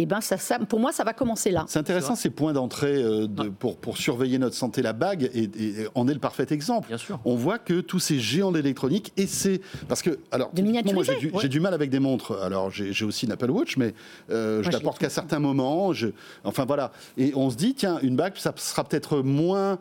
Et 0.00 0.06
ben, 0.06 0.20
ça, 0.20 0.36
ça- 0.36 0.60
pour 0.60 0.78
moi, 0.78 0.92
ça 0.92 1.02
va 1.02 1.12
commencer 1.12 1.50
là. 1.50 1.64
C'est 1.66 1.80
intéressant 1.80 2.14
ces 2.14 2.30
points 2.30 2.52
d'entrée 2.52 3.02
euh, 3.02 3.26
de- 3.26 3.48
pour, 3.48 3.76
pour 3.78 3.96
surveiller 3.96 4.38
notre 4.38 4.54
santé. 4.54 4.80
La 4.80 4.92
bague 4.92 5.28
et, 5.34 5.50
et 5.60 5.88
en 5.96 6.06
est 6.06 6.14
le 6.14 6.20
parfait 6.20 6.46
exemple. 6.50 6.86
Bien 6.86 6.98
sûr. 6.98 7.18
On 7.24 7.34
voit 7.34 7.58
que 7.58 7.80
tous 7.80 7.98
ces 7.98 8.20
géants 8.20 8.52
d'électronique 8.52 9.12
essaient. 9.16 9.60
Parce 9.88 10.02
que, 10.02 10.20
alors, 10.30 10.52
De 10.52 10.62
moi 10.62 11.02
j'ai 11.02 11.16
du, 11.16 11.30
ouais. 11.30 11.38
j'ai 11.42 11.48
du 11.48 11.58
mal 11.58 11.74
avec 11.74 11.90
des 11.90 11.98
montres. 11.98 12.38
Alors 12.40 12.70
j'ai 12.70 13.04
aussi 13.04 13.26
une 13.26 13.32
Apple 13.32 13.50
Watch, 13.50 13.76
mais 13.76 13.92
euh, 14.30 14.58
je 14.62 14.68
Moi, 14.68 14.72
la 14.72 14.78
je 14.78 14.84
porte 14.84 15.00
l'ai 15.00 15.06
qu'à 15.06 15.10
certains 15.10 15.40
moments. 15.40 15.92
Je, 15.92 16.08
enfin 16.44 16.64
voilà. 16.64 16.92
Et 17.16 17.32
on 17.34 17.50
se 17.50 17.56
dit, 17.56 17.74
tiens, 17.74 17.98
une 18.02 18.14
bague, 18.14 18.34
ça 18.36 18.52
sera 18.56 18.84
peut-être 18.84 19.18
moins 19.22 19.80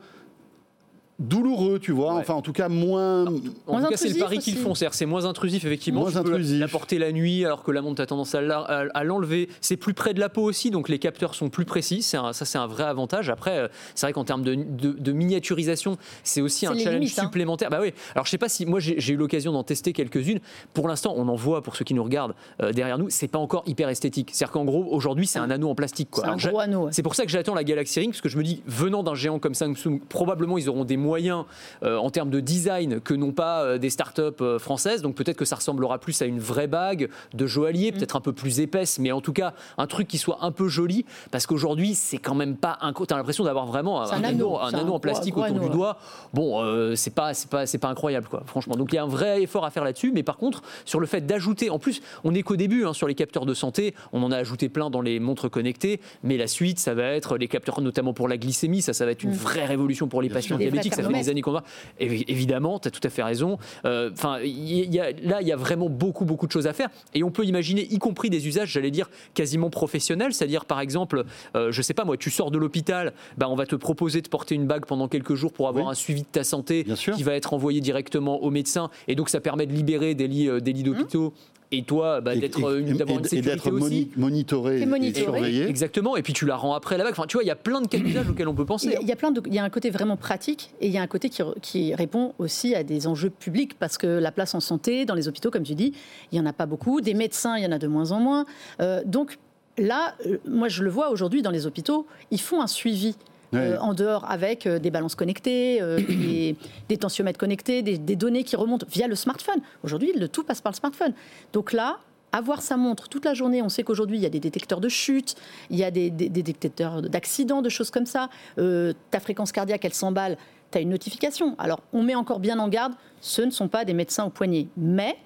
douloureux, 1.20 1.80
tu 1.80 1.92
vois. 1.92 2.14
Ouais. 2.14 2.20
Enfin, 2.22 2.36
en 2.36 2.42
tout 2.42 2.54
cas, 2.54 2.70
moins. 2.70 3.26
En 3.26 3.32
Moins 3.32 3.82
tout 3.84 3.90
cas, 3.90 3.98
c'est 3.98 4.10
le 4.10 4.20
pari 4.20 4.38
qu'ils 4.40 4.56
font. 4.56 4.76
C'est-à-dire, 4.76 4.94
c'est 4.94 5.06
moins 5.06 5.26
intrusif, 5.26 5.66
effectivement. 5.66 6.02
Moins 6.02 6.12
tu 6.12 6.18
intrusif. 6.18 6.60
la 6.60 6.68
porter 6.68 7.00
la 7.00 7.12
nuit, 7.12 7.44
alors 7.46 7.64
que 7.64 7.72
la 7.72 7.82
montre 7.82 8.02
a 8.02 8.06
tendance 8.06 8.36
à 8.36 8.42
la- 8.42 8.60
à 8.60 8.86
à 8.94 9.04
l'enlever. 9.04 9.50
C'est 9.62 9.78
plus 9.78 9.94
près 9.94 10.14
de 10.14 10.20
la 10.20 10.30
peau 10.30 10.44
aussi, 10.44 10.70
donc 10.72 10.90
les 10.90 11.00
capteurs 11.00 11.36
sont 11.36 11.50
plus 11.50 11.66
précis. 11.66 12.02
C'est 12.02 12.18
un- 12.18 12.34
ça, 12.34 12.46
c'est 12.46 12.58
un 12.58 12.68
vrai 12.68 12.84
avantage. 12.84 13.30
Après, 13.30 13.58
euh, 13.58 13.68
c'est 13.96 14.06
vrai 14.06 14.14
qu'en 14.14 14.24
termes 14.24 14.44
de, 14.44 14.56
de- 14.56 14.92
de 14.92 15.12
miniaturisation, 15.12 15.98
c'est 16.24 16.42
aussi 16.42 16.60
C'est 16.62 16.68
un 16.68 16.78
challenge 16.78 16.94
limites, 17.02 17.20
hein. 17.20 17.24
supplémentaire. 17.24 17.70
Bah 17.70 17.80
oui. 17.82 17.94
Alors, 18.16 18.26
je 18.26 18.32
sais 18.32 18.38
pas 18.38 18.50
si 18.50 18.66
moi 18.66 18.80
j'ai 18.80 19.00
j'ai 19.00 19.14
eu 19.14 19.18
l'occasion 19.18 19.52
d'en 19.52 19.64
tester 19.64 19.94
quelques-unes. 19.94 20.40
Pour 20.74 20.88
l'instant, 20.88 21.14
on 21.18 21.28
en 21.28 21.36
voit 21.36 21.62
pour 21.62 21.76
ceux 21.76 21.86
qui 21.86 21.94
nous 21.94 22.04
regardent 22.04 22.36
euh, 22.62 22.72
derrière 22.74 22.98
nous. 22.98 23.10
C'est 23.10 23.28
pas 23.28 23.40
encore 23.40 23.64
hyper 23.66 23.90
esthétique. 23.90 24.30
C'est-à-dire 24.34 24.52
qu'en 24.52 24.66
gros, 24.66 24.86
aujourd'hui, 24.92 25.28
c'est 25.28 25.40
un 25.40 25.50
anneau 25.50 25.70
en 25.70 25.76
plastique. 25.76 26.10
quoi. 26.12 26.24
C'est 26.24 26.28
un 26.28 26.30
Alors, 26.34 26.40
j'a- 26.40 26.50
gros 26.52 26.60
anneau, 26.60 26.80
ouais. 26.86 26.92
c'est 26.94 27.04
pour 27.04 27.16
ça 27.16 27.26
que 27.26 27.32
j'attends 27.32 27.56
la 27.56 27.64
Galaxy 27.64 28.00
Ring, 28.00 28.12
parce 28.12 28.22
que 28.22 28.30
je 28.30 28.38
me 28.38 28.44
dis, 28.44 28.62
venant 28.66 29.04
d'un 29.04 29.16
géant 29.16 29.40
comme 29.40 29.54
Samsung, 29.54 30.00
probablement 30.10 30.58
ils 30.58 30.70
auront 30.70 30.86
des 30.86 30.98
moyens 31.08 31.46
euh, 31.84 31.98
en 31.98 32.10
termes 32.10 32.30
de 32.30 32.42
design 32.42 33.00
que 33.00 33.14
n'ont 33.14 33.32
pas 33.32 33.64
euh, 33.64 33.78
des 33.78 33.90
startups 33.90 34.42
euh, 34.42 34.60
françaises. 34.60 35.02
Donc 35.02 35.16
peut-être 35.16 35.38
que 35.38 35.46
ça 35.46 35.56
ressemblera 35.56 35.98
plus 36.00 36.22
à 36.22 36.26
une 36.26 36.40
vraie 36.40 36.68
bague 36.68 37.10
de 37.34 37.48
joaillier, 37.48 37.92
Mm. 37.92 37.96
peut-être 37.96 38.16
un 38.16 38.22
peu 38.22 38.34
plus 38.34 38.60
épaisse, 38.60 39.00
mais 39.00 39.12
en 39.12 39.22
tout 39.22 39.34
cas 39.34 39.54
un 39.78 39.88
truc 39.88 40.08
qui 40.08 40.18
soit 40.18 40.40
un 40.42 40.52
peu 40.52 40.68
joli, 40.68 41.06
parce 41.32 41.46
qu'aujourd'hui 41.46 41.96
c'est 41.96 42.18
quand 42.18 42.36
même 42.36 42.56
pas 42.56 42.78
un. 42.82 42.94
T'as 42.94 43.16
l'impression 43.16 43.44
d'avoir 43.44 43.66
vraiment 43.66 44.02
un, 44.02 44.24
anneau, 44.24 44.58
anneau, 44.58 44.60
un 44.60 44.74
anneau 44.74 44.94
en 44.94 45.00
plastique 45.00 45.34
gros 45.34 45.44
autour 45.44 45.60
du 45.60 45.66
ouais. 45.68 45.72
doigt. 45.72 45.98
Bon, 46.34 46.62
euh, 46.62 46.96
c'est 46.96 47.14
pas, 47.14 47.34
c'est 47.34 47.50
pas, 47.50 47.66
c'est 47.66 47.78
pas 47.78 47.90
incroyable 47.90 48.28
quoi. 48.28 48.44
Franchement. 48.46 48.76
Donc 48.76 48.92
il 48.92 48.96
y 48.96 49.00
a 49.00 49.04
un 49.04 49.08
vrai 49.08 49.44
effort 49.44 49.66
à 49.66 49.72
faire 49.72 49.84
là-dessus, 49.84 50.12
mais 50.12 50.24
par 50.24 50.38
contre 50.38 50.62
sur 50.86 51.00
le 51.00 51.08
fait 51.08 51.26
d'ajouter, 51.26 51.70
en 51.70 51.80
plus, 51.80 52.02
on 52.24 52.32
n'est 52.32 52.44
qu'au 52.44 52.56
début 52.56 52.86
hein, 52.86 52.94
sur 52.94 53.08
les 53.08 53.16
capteurs 53.16 53.46
de 53.46 53.54
santé. 53.54 53.94
On 54.12 54.24
en 54.24 54.32
a 54.32 54.38
ajouté 54.38 54.70
plein 54.70 54.90
dans 54.90 55.02
les 55.02 55.20
montres 55.20 55.50
connectées, 55.50 56.00
mais 56.24 56.38
la 56.38 56.48
suite, 56.48 56.80
ça 56.80 56.94
va 56.94 57.04
être 57.04 57.38
les 57.38 57.48
capteurs 57.48 57.82
notamment 57.82 58.14
pour 58.14 58.28
la 58.28 58.38
glycémie. 58.38 58.82
Ça, 58.82 58.94
ça 58.94 59.06
va 59.06 59.12
être 59.12 59.24
une 59.24 59.34
vraie 59.34 59.66
révolution 59.66 60.08
pour 60.08 60.22
les 60.22 60.30
patients 60.30 60.58
diabétiques. 60.58 60.96
Ça 61.04 61.10
fait 61.10 61.14
des 61.14 61.30
années 61.30 61.42
qu'on 61.42 61.52
voit. 61.52 61.64
Évidemment, 62.00 62.80
tu 62.80 62.88
as 62.88 62.92
tout 62.92 63.02
à 63.04 63.10
fait 63.10 63.24
raison. 63.24 63.58
Euh, 63.86 64.10
enfin, 64.12 64.40
là, 64.40 65.42
il 65.42 65.48
y 65.48 65.52
a 65.52 65.56
vraiment 65.56 65.90
beaucoup, 65.90 66.26
beaucoup 66.26 66.48
de 66.48 66.52
choses 66.52 66.68
à 66.68 66.74
faire. 66.74 66.90
Et 67.14 67.24
on 67.24 67.32
peut 67.32 67.46
imaginer, 67.46 67.88
y 67.90 67.98
compris 68.00 68.30
des 68.30 68.48
usages, 68.48 68.70
j'allais 68.70 68.92
dire, 68.92 69.10
quasiment 69.34 69.70
professionnels. 69.70 70.34
C'est-à-dire, 70.34 70.66
par 70.66 70.80
exemple, 70.80 71.24
euh, 71.56 71.72
je 71.72 71.82
sais 71.82 71.94
pas 71.94 72.06
moi, 72.06 72.18
tu 72.18 72.30
sors 72.30 72.52
de 72.52 72.58
l'hôpital, 72.58 73.14
bah, 73.38 73.48
on 73.50 73.56
va 73.56 73.66
te 73.66 73.76
proposer 73.76 74.22
de 74.22 74.28
porter 74.28 74.56
une 74.56 74.68
bague 74.68 74.86
pendant 74.86 75.08
quelques 75.08 75.36
jours 75.36 75.54
pour 75.54 75.68
avoir 75.68 75.90
un 75.90 75.94
suivi 75.94 76.22
de 76.22 76.28
ta 76.28 76.44
santé 76.44 76.86
qui 77.16 77.24
va 77.24 77.34
être 77.34 77.54
envoyé 77.54 77.82
directement 77.82 78.44
au 78.44 78.50
médecin. 78.50 78.90
Et 79.08 79.16
donc, 79.16 79.30
ça 79.30 79.40
permet 79.40 79.66
de 79.66 79.74
libérer 79.74 80.16
des 80.16 80.28
lits, 80.28 80.50
euh, 80.50 80.60
des 80.60 80.74
lits 80.74 80.84
d'hôpitaux 80.84 81.34
et 81.72 81.84
toi 81.84 82.22
bah, 82.22 82.36
d'être 82.36 82.60
d'avoir 82.60 83.20
une 83.20 83.26
sécurité 83.26 83.70
aussi. 83.70 84.10
monitoré 84.16 84.82
et, 84.82 85.14
surveillé. 85.14 85.68
Exactement. 85.68 86.16
Et 86.16 86.24
puis 86.24 86.34
tu 86.34 86.46
la 86.46 86.56
rends 86.56 86.74
après 86.74 86.98
la 86.98 87.04
vague. 87.04 87.14
Enfin, 87.14 87.26
tu 87.28 87.36
vois, 87.36 87.44
il 87.44 87.48
y 87.48 87.52
a 87.52 87.56
plein 87.56 87.82
de 87.82 87.88
cas 87.88 87.98
d'usage 87.98 88.30
auxquels 88.30 88.48
on 88.48 88.56
peut 88.56 88.66
penser. 88.66 88.98
Il 89.02 89.08
y 89.08 89.12
a, 89.12 89.16
plein 89.16 89.32
de, 89.32 89.42
il 89.46 89.54
y 89.54 89.60
a 89.60 89.64
un 89.64 89.70
côté 89.70 89.90
vraiment 89.90 90.18
pratique 90.18 90.72
et 90.80 90.88
il 90.88 90.94
y 90.94 90.98
a 90.98 91.02
un 91.02 91.08
côté 91.08 91.30
qui, 91.30 91.42
qui, 91.62 91.96
répond 91.96 92.34
aussi 92.38 92.76
à 92.76 92.84
des 92.84 93.08
enjeux 93.08 93.30
publics 93.30 93.78
parce 93.78 93.98
que 93.98 94.08
la 94.08 94.32
place 94.32 94.56
en 94.56 94.60
santé 94.60 95.06
dans 95.06 95.16
les 95.16 95.28
hôpitaux, 95.28 95.52
comme 95.52 95.64
tu 95.64 95.76
dis, 95.76 95.94
il 96.32 96.38
y 96.38 96.42
en 96.42 96.46
a 96.46 96.54
pas 96.54 96.66
beaucoup. 96.66 97.02
Des 97.02 97.14
médecins, 97.14 97.58
il 97.58 97.64
y 97.64 97.68
en 97.68 97.72
a 97.72 97.80
de 97.80 97.88
moins 97.88 98.12
en 98.12 98.20
moins. 98.20 98.46
Euh, 98.80 99.02
donc 99.06 99.38
là, 99.78 100.16
euh, 100.26 100.38
moi 100.48 100.70
je 100.70 100.84
le 100.84 100.90
vois 100.90 101.10
aujourd'hui 101.10 101.42
dans 101.42 101.52
les 101.52 101.66
hôpitaux, 101.66 102.08
ils 102.32 102.42
font 102.42 102.62
un 102.62 102.68
suivi 102.68 103.16
euh, 103.58 103.78
en 103.80 103.94
dehors 103.94 104.30
avec 104.30 104.66
euh, 104.66 104.80
des 104.80 104.92
balances 104.92 105.16
connectées, 105.16 105.82
euh, 105.82 106.00
des, 106.90 106.98
tensiomètres 106.98 107.40
connectés, 107.40 107.82
des, 107.82 108.16
données 108.16 108.44
qui 108.44 108.56
remontent 108.56 108.86
via 108.90 109.08
le 109.08 109.16
smartphone. 109.16 109.62
Aujourd'hui, 109.84 110.14
le 110.14 110.28
tout 110.28 110.44
passe 110.44 110.62
par 110.62 110.72
le 110.72 110.78
smartphone. 110.78 111.14
Donc 111.54 111.74
là, 111.74 111.98
avoir 112.32 112.62
sa 112.62 112.78
montre 112.78 113.08
toute 113.10 113.26
la 113.26 113.34
journée, 113.34 113.62
on 113.62 113.70
sait 113.70 113.84
qu'aujourd'hui, 113.84 114.18
il 114.18 114.24
y 114.24 114.26
a 114.26 114.30
des 114.30 114.40
détecteurs 114.40 114.82
de 114.82 114.90
chute, 114.90 115.36
il 115.70 115.78
y 115.78 115.84
a 115.84 115.92
des, 115.92 116.10
détecteurs 116.10 117.02
d'accidents, 117.02 117.62
de 117.62 117.70
choses 117.70 117.90
comme 117.90 118.06
ça. 118.06 118.30
ta 118.56 119.20
fréquence 119.20 119.52
cardiaque, 119.52 119.86
elle 119.86 119.94
s'emballe, 119.94 120.38
tu 120.72 120.78
as 120.78 120.82
une 120.82 120.90
notification. 120.90 121.56
Alors, 121.58 121.80
on 121.94 122.04
met 122.04 122.16
encore 122.16 122.40
bien 122.40 122.60
en 122.60 122.68
garde, 122.68 122.94
ce 123.22 123.42
ne 123.42 123.52
sont 123.52 123.70
pas 123.70 123.86
des 123.86 123.94
médecins 123.94 124.26
au 124.26 124.30
poignet. 124.30 124.68
Mais 124.76 125.18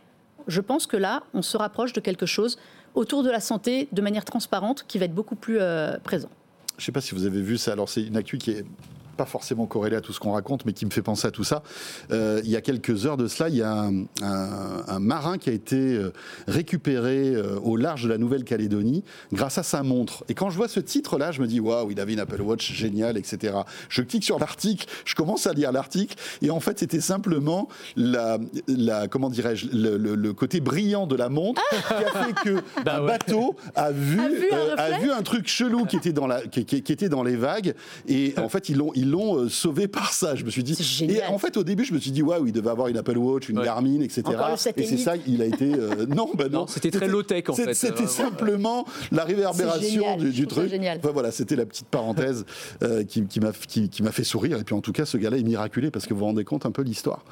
je 0.47 0.61
pense 0.61 0.85
que 0.85 0.95
là, 0.95 1.23
on 1.33 1.41
se 1.41 1.57
rapproche 1.57 1.91
de 1.93 1.99
quelque 1.99 2.27
chose 2.27 2.59
autour 2.93 3.23
de 3.23 3.31
la 3.31 3.39
santé 3.39 3.87
de 3.91 4.01
manière 4.01 4.25
transparente 4.25 4.85
qui 4.87 4.99
va 4.99 5.05
être 5.05 5.15
beaucoup 5.15 5.35
plus 5.35 5.59
présent. 6.03 6.29
Je 6.81 6.85
ne 6.85 6.87
sais 6.87 6.91
pas 6.93 7.01
si 7.01 7.13
vous 7.13 7.27
avez 7.27 7.43
vu 7.43 7.59
ça. 7.59 7.73
Alors, 7.73 7.87
c'est 7.87 8.01
une 8.01 8.17
actu 8.17 8.39
qui 8.39 8.49
est 8.49 8.65
pas 9.21 9.27
forcément 9.27 9.67
corrélé 9.67 9.95
à 9.95 10.01
tout 10.01 10.13
ce 10.13 10.19
qu'on 10.19 10.31
raconte, 10.31 10.65
mais 10.65 10.73
qui 10.73 10.83
me 10.83 10.89
fait 10.89 11.03
penser 11.03 11.27
à 11.27 11.31
tout 11.31 11.43
ça. 11.43 11.61
Euh, 12.11 12.41
il 12.43 12.49
y 12.49 12.55
a 12.55 12.61
quelques 12.61 13.05
heures 13.05 13.17
de 13.17 13.27
cela, 13.27 13.49
il 13.49 13.55
y 13.55 13.61
a 13.61 13.87
un, 14.23 14.99
marin 14.99 15.37
qui 15.37 15.51
a 15.51 15.53
été 15.53 15.75
euh, 15.75 16.11
récupéré 16.47 17.35
euh, 17.35 17.59
au 17.59 17.77
large 17.77 18.05
de 18.05 18.09
la 18.09 18.17
Nouvelle-Calédonie 18.17 19.03
grâce 19.31 19.59
à 19.59 19.63
sa 19.63 19.83
montre. 19.83 20.23
Et 20.27 20.33
quand 20.33 20.49
je 20.49 20.57
vois 20.57 20.67
ce 20.67 20.79
titre-là, 20.79 21.31
je 21.31 21.39
me 21.39 21.45
dis 21.45 21.59
waouh, 21.59 21.91
il 21.91 21.99
avait 21.99 22.13
une 22.13 22.19
Apple 22.19 22.41
Watch 22.41 22.73
géniale, 22.73 23.15
etc. 23.15 23.57
Je 23.89 24.01
clique 24.01 24.23
sur 24.23 24.39
l'article, 24.39 24.87
je 25.05 25.13
commence 25.13 25.45
à 25.45 25.53
lire 25.53 25.71
l'article, 25.71 26.15
et 26.41 26.49
en 26.49 26.59
fait, 26.59 26.79
c'était 26.79 26.99
simplement 26.99 27.67
la, 27.95 28.39
la 28.67 29.07
comment 29.07 29.29
dirais-je, 29.29 29.67
le, 29.71 30.31
côté 30.33 30.61
brillant 30.61 31.05
de 31.05 31.15
la 31.15 31.29
montre 31.29 31.61
qui 31.69 31.93
a 31.93 32.23
fait 32.23 32.33
que 32.43 32.63
bah 32.85 32.97
un 32.97 33.05
bateau 33.05 33.55
a 33.75 33.91
vu, 33.91 34.19
a 34.77 34.97
vu, 34.97 35.11
un, 35.11 35.21
truc 35.21 35.47
chelou 35.47 35.85
qui 35.85 35.97
était 35.97 36.13
dans 36.13 36.25
la, 36.25 36.41
qui, 36.41 36.65
qui 36.65 36.91
était 36.91 37.09
dans 37.09 37.21
les 37.21 37.35
vagues, 37.35 37.75
et 38.07 38.33
en 38.37 38.49
fait, 38.49 38.69
ils 38.69 38.77
l'ont 38.77 38.91
ils 38.95 39.09
l'ont 39.11 39.37
euh, 39.37 39.49
sauvé 39.49 39.87
par 39.87 40.13
ça. 40.13 40.35
Je 40.35 40.43
me 40.43 40.49
suis 40.49 40.63
dit. 40.63 40.75
Et 41.09 41.23
en 41.25 41.37
fait, 41.37 41.57
au 41.57 41.63
début, 41.63 41.83
je 41.85 41.93
me 41.93 41.99
suis 41.99 42.11
dit, 42.11 42.21
waouh, 42.21 42.47
il 42.47 42.53
devait 42.53 42.69
avoir 42.69 42.87
une 42.87 42.97
Apple 42.97 43.17
Watch, 43.17 43.49
une 43.49 43.61
Garmin, 43.61 44.01
etc. 44.01 44.23
Et 44.75 44.83
c'est 44.83 44.97
ça, 44.97 45.13
il 45.27 45.41
a 45.41 45.45
été. 45.45 45.73
Euh, 45.73 46.05
non, 46.09 46.29
bah 46.35 46.45
non. 46.49 46.67
c'était 46.67 46.91
très 46.91 47.07
low 47.07 47.23
tech 47.23 47.43
en 47.49 47.53
fait. 47.53 47.73
C'était 47.73 48.07
simplement 48.07 48.85
la 49.11 49.23
réverbération 49.23 50.17
du, 50.17 50.47
truc. 50.47 50.69
Génial. 50.69 50.99
Enfin, 50.99 51.11
voilà, 51.11 51.31
c'était 51.31 51.55
la 51.55 51.65
petite 51.65 51.87
parenthèse 51.87 52.45
euh, 52.83 53.03
qui, 53.03 53.25
qui 53.25 53.39
m'a 53.39 53.51
qui, 53.51 53.89
fait 54.11 54.23
sourire. 54.23 54.57
Et 54.59 54.63
puis 54.63 54.75
en 54.75 54.81
tout 54.81 54.91
cas, 54.91 55.05
ce 55.05 55.17
gars-là 55.17 55.37
est 55.37 55.43
miraculé 55.43 55.91
parce 55.91 56.05
que 56.05 56.13
vous 56.13 56.21
vous 56.21 56.25
rendez 56.25 56.43
compte 56.43 56.65
un 56.65 56.71
peu 56.71 56.81
l'histoire. 56.81 57.23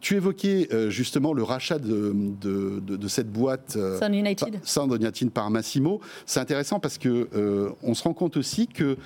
tu 0.00 0.16
évoquais 0.16 0.68
justement 0.88 1.32
le 1.32 1.42
rachat 1.42 1.78
de, 1.78 2.14
de, 2.40 2.80
de, 2.80 3.08
cette 3.08 3.30
boîte 3.30 3.72
Sound 4.00 4.14
United. 4.14 4.60
Sound 4.62 4.92
United 4.92 5.30
par 5.30 5.50
Massimo. 5.50 6.00
C'est 6.26 6.40
intéressant 6.40 6.80
parce 6.80 6.98
que 6.98 7.28
on 7.82 7.94
se 7.94 8.02
rend 8.02 8.14
compte 8.14 8.36
aussi 8.36 8.66
que 8.66 8.96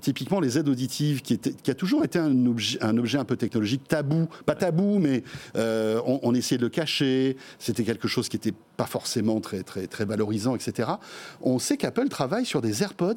typiquement 0.00 0.40
les 0.40 0.45
aides 0.58 0.68
auditives, 0.68 1.22
qui, 1.22 1.34
était, 1.34 1.52
qui 1.52 1.70
a 1.70 1.74
toujours 1.74 2.04
été 2.04 2.18
un 2.18 2.46
objet, 2.46 2.82
un 2.82 2.96
objet 2.96 3.18
un 3.18 3.24
peu 3.24 3.36
technologique 3.36 3.86
tabou, 3.88 4.28
pas 4.44 4.54
tabou, 4.54 4.98
mais 4.98 5.22
euh, 5.56 6.00
on, 6.04 6.34
essayait 6.34 6.58
de 6.58 6.62
le 6.62 6.68
cacher, 6.68 7.36
c'était 7.58 7.84
quelque 7.84 8.08
chose 8.08 8.28
qui 8.28 8.36
n'était 8.36 8.54
pas 8.76 8.86
forcément 8.86 9.40
très, 9.40 9.62
très, 9.62 9.86
très 9.86 10.04
valorisant, 10.04 10.54
etc. 10.54 10.90
On 11.40 11.58
sait 11.58 11.76
qu'Apple 11.76 12.08
travaille 12.08 12.44
sur 12.44 12.60
des 12.60 12.82
AirPods 12.82 13.14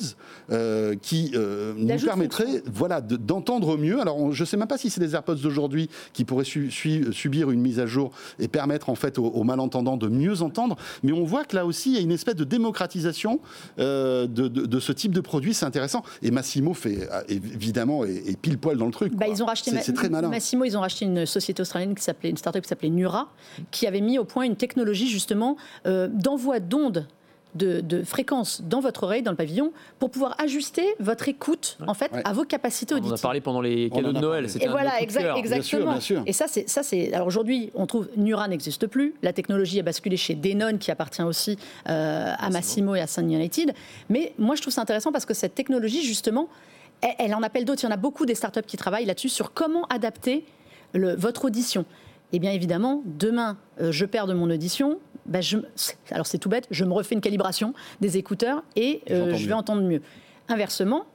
euh, 0.52 0.96
qui 1.02 1.32
euh, 1.36 1.74
nous 1.76 2.06
permettraient 2.06 2.64
voilà, 2.72 3.02
d'entendre 3.02 3.78
mieux. 3.78 4.00
Alors, 4.00 4.32
je 4.32 4.44
ne 4.44 4.46
sais 4.46 4.58
même 4.58 4.68
pas 4.68 4.78
si 4.78 4.90
c'est 4.90 5.02
des 5.02 5.16
AirPods 5.16 5.36
d'aujourd'hui 5.36 5.90
qui 6.14 6.24
pourraient 6.24 6.46
subir 6.46 7.52
une 7.52 7.62
mise 7.62 7.80
à 7.80 7.86
jour 7.86 8.12
et 8.40 8.48
permettre 8.48 8.90
en 8.90 8.96
fait 8.96 9.18
aux, 9.18 9.44
malentendants 9.44 9.98
de 9.98 10.08
mieux 10.08 10.42
entendre, 10.42 10.78
mais 11.04 11.12
on 11.12 11.24
voit 11.24 11.44
que 11.44 11.56
là 11.56 11.66
aussi, 11.66 11.90
il 11.90 11.96
y 11.96 11.98
a 11.98 12.02
une 12.02 12.12
espèce 12.12 12.36
de 12.36 12.44
démocratisation 12.44 13.40
de, 13.78 14.26
de, 14.26 14.80
ce 14.80 14.92
type 14.92 15.12
de 15.12 15.22
produit, 15.22 15.54
c'est 15.54 15.66
intéressant. 15.66 16.04
Et 16.22 16.32
Massimo 16.32 16.74
fait 16.74 17.09
évidemment 17.28 18.06
est, 18.06 18.40
pile 18.40 18.58
poil 18.58 18.78
dans 18.78 18.86
le 18.86 18.92
truc. 18.92 19.14
Bah, 19.16 19.28
ils 19.28 19.42
ont 19.44 19.46
racheté 19.46 19.72
c'est, 19.82 19.94
très 19.94 20.10
malin. 20.10 20.30
Massimo, 20.30 20.66
ils 20.66 20.78
ont 20.78 20.82
racheté 20.82 21.06
une 21.06 21.26
société 21.26 21.62
australienne 21.62 21.96
qui 21.96 22.04
s'appelait 22.04 22.30
une 22.30 22.38
startup 22.38 22.62
qui 22.62 22.70
s'appelait 22.70 22.90
Nura, 22.90 23.30
qui 23.72 23.88
avait 23.88 24.02
mis 24.02 24.20
au 24.20 24.26
point 24.26 24.44
une 24.44 24.56
technologie 24.56 25.10
justement 25.10 25.58
euh, 25.86 26.08
d'envoi 26.08 26.60
d'ondes 26.60 27.08
de, 27.56 28.04
fréquence 28.04 28.62
dans 28.62 28.80
votre 28.80 29.04
oreille, 29.04 29.24
dans 29.24 29.32
le 29.32 29.38
pavillon, 29.38 29.72
pour 29.98 30.12
pouvoir 30.12 30.36
ajuster 30.40 30.84
votre 31.00 31.28
écoute 31.28 31.78
en 31.88 31.94
fait 31.94 32.12
à 32.24 32.34
vos 32.34 32.46
capacités 32.46 32.94
auditives. 32.94 33.12
On 33.12 33.16
en 33.16 33.20
a 33.20 33.22
parlé 33.22 33.42
pendant 33.42 33.62
les 33.62 33.90
cadeaux 33.90 34.14
de 34.14 34.20
Noël. 34.20 34.48
Et 34.60 34.68
voilà, 34.68 35.02
exactement. 35.02 35.98
Et 36.26 36.34
ça, 36.34 36.46
c'est 36.48 36.70
ça, 36.70 36.84
c'est. 36.84 37.14
Alors 37.14 37.28
aujourd'hui, 37.28 37.72
on 37.76 37.88
trouve 37.88 38.08
Nura 38.18 38.48
n'existe 38.48 38.88
plus. 38.88 39.16
La 39.24 39.34
technologie 39.34 39.80
a 39.80 39.84
basculé 39.84 40.18
chez 40.18 40.36
Denon, 40.36 40.78
qui 40.78 40.92
appartient 40.92 41.24
aussi 41.24 41.58
euh, 41.90 42.34
à 42.38 42.50
Massimo 42.50 42.96
et 42.96 43.02
à 43.02 43.08
Sun 43.08 43.32
United. 43.32 43.74
Mais 44.10 44.34
moi, 44.38 44.56
je 44.56 44.62
trouve 44.62 44.74
ça 44.74 44.82
intéressant 44.82 45.12
parce 45.12 45.26
que 45.26 45.34
cette 45.34 45.56
technologie, 45.56 46.04
justement, 46.04 46.50
elle, 47.02 47.34
en 47.34 47.44
appelle 47.44 47.66
d'autres. 47.66 47.84
Il 47.84 47.86
y 47.86 47.90
en 47.90 47.94
a 47.94 47.98
beaucoup 47.98 48.26
des 48.26 48.36
startups 48.36 48.64
qui 48.66 48.78
travaillent 48.78 49.06
là-dessus 49.06 49.30
sur 49.30 49.54
comment 49.54 49.86
adapter 49.86 50.46
votre 50.94 51.46
audition. 51.46 51.86
Et 52.32 52.36
eh 52.36 52.40
bien 52.40 52.52
évidemment, 52.52 53.02
demain, 53.06 53.58
euh, 53.82 53.92
je 53.92 54.06
perds 54.06 54.28
de 54.28 54.34
mon 54.34 54.52
audition. 54.52 55.00
Ben 55.26 55.42
je, 55.42 55.58
alors 56.12 56.28
c'est 56.28 56.38
tout 56.38 56.50
bête, 56.50 56.68
je 56.70 56.86
me 56.86 56.94
refais 56.94 57.16
une 57.16 57.22
calibration 57.22 57.74
des 58.02 58.18
écouteurs 58.18 58.64
et 58.76 59.02
euh, 59.10 59.34
je 59.36 59.48
vais 59.48 59.54
entendre 59.54 59.82
mieux. 59.82 60.02
Inversement, 60.48 61.06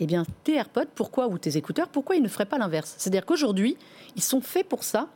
eh 0.00 0.06
bien 0.06 0.24
tes 0.42 0.54
AirPods, 0.54 0.86
pourquoi 0.94 1.28
ou 1.28 1.38
tes 1.38 1.56
écouteurs, 1.56 1.88
pourquoi 1.88 2.16
ils 2.16 2.22
ne 2.22 2.28
feraient 2.28 2.46
pas 2.46 2.58
l'inverse? 2.58 2.94
C'est-à-dire 2.98 3.24
qu'aujourd'hui, 3.24 3.76
ils 4.16 4.22
sont 4.22 4.40
faits 4.40 4.68
pour 4.68 4.82
ça 4.82 5.08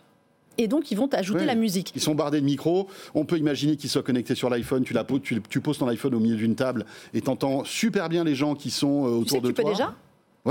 et 0.58 0.68
donc 0.68 0.90
ils 0.90 0.96
vont 0.96 1.08
ajouter 1.12 1.44
la 1.44 1.54
musique. 1.54 1.92
Ils 1.94 2.02
sont 2.02 2.14
bardés 2.14 2.40
de 2.40 2.44
micros. 2.44 2.88
On 3.14 3.24
peut 3.24 3.38
imaginer 3.38 3.76
qu'ils 3.76 3.90
soient 3.90 4.02
connectés 4.02 4.34
sur 4.34 4.50
l'iPhone. 4.50 4.84
Tu, 4.84 4.92
la, 4.92 5.04
tu, 5.04 5.40
tu 5.48 5.60
poses 5.60 5.78
ton 5.78 5.88
iPhone 5.88 6.14
au 6.14 6.20
milieu 6.20 6.36
d'une 6.36 6.56
table 6.56 6.84
et 7.14 7.20
t'entends 7.20 7.64
super 7.64 8.08
bien 8.08 8.24
les 8.24 8.34
gens 8.34 8.54
qui 8.54 8.70
sont 8.70 9.06
euh, 9.06 9.10
autour 9.10 9.24
tu 9.24 9.34
sais 9.34 9.40
de 9.40 9.48
tu 9.48 9.54
toi. 9.54 9.64
Peux 9.64 9.70
déjà? 9.70 9.94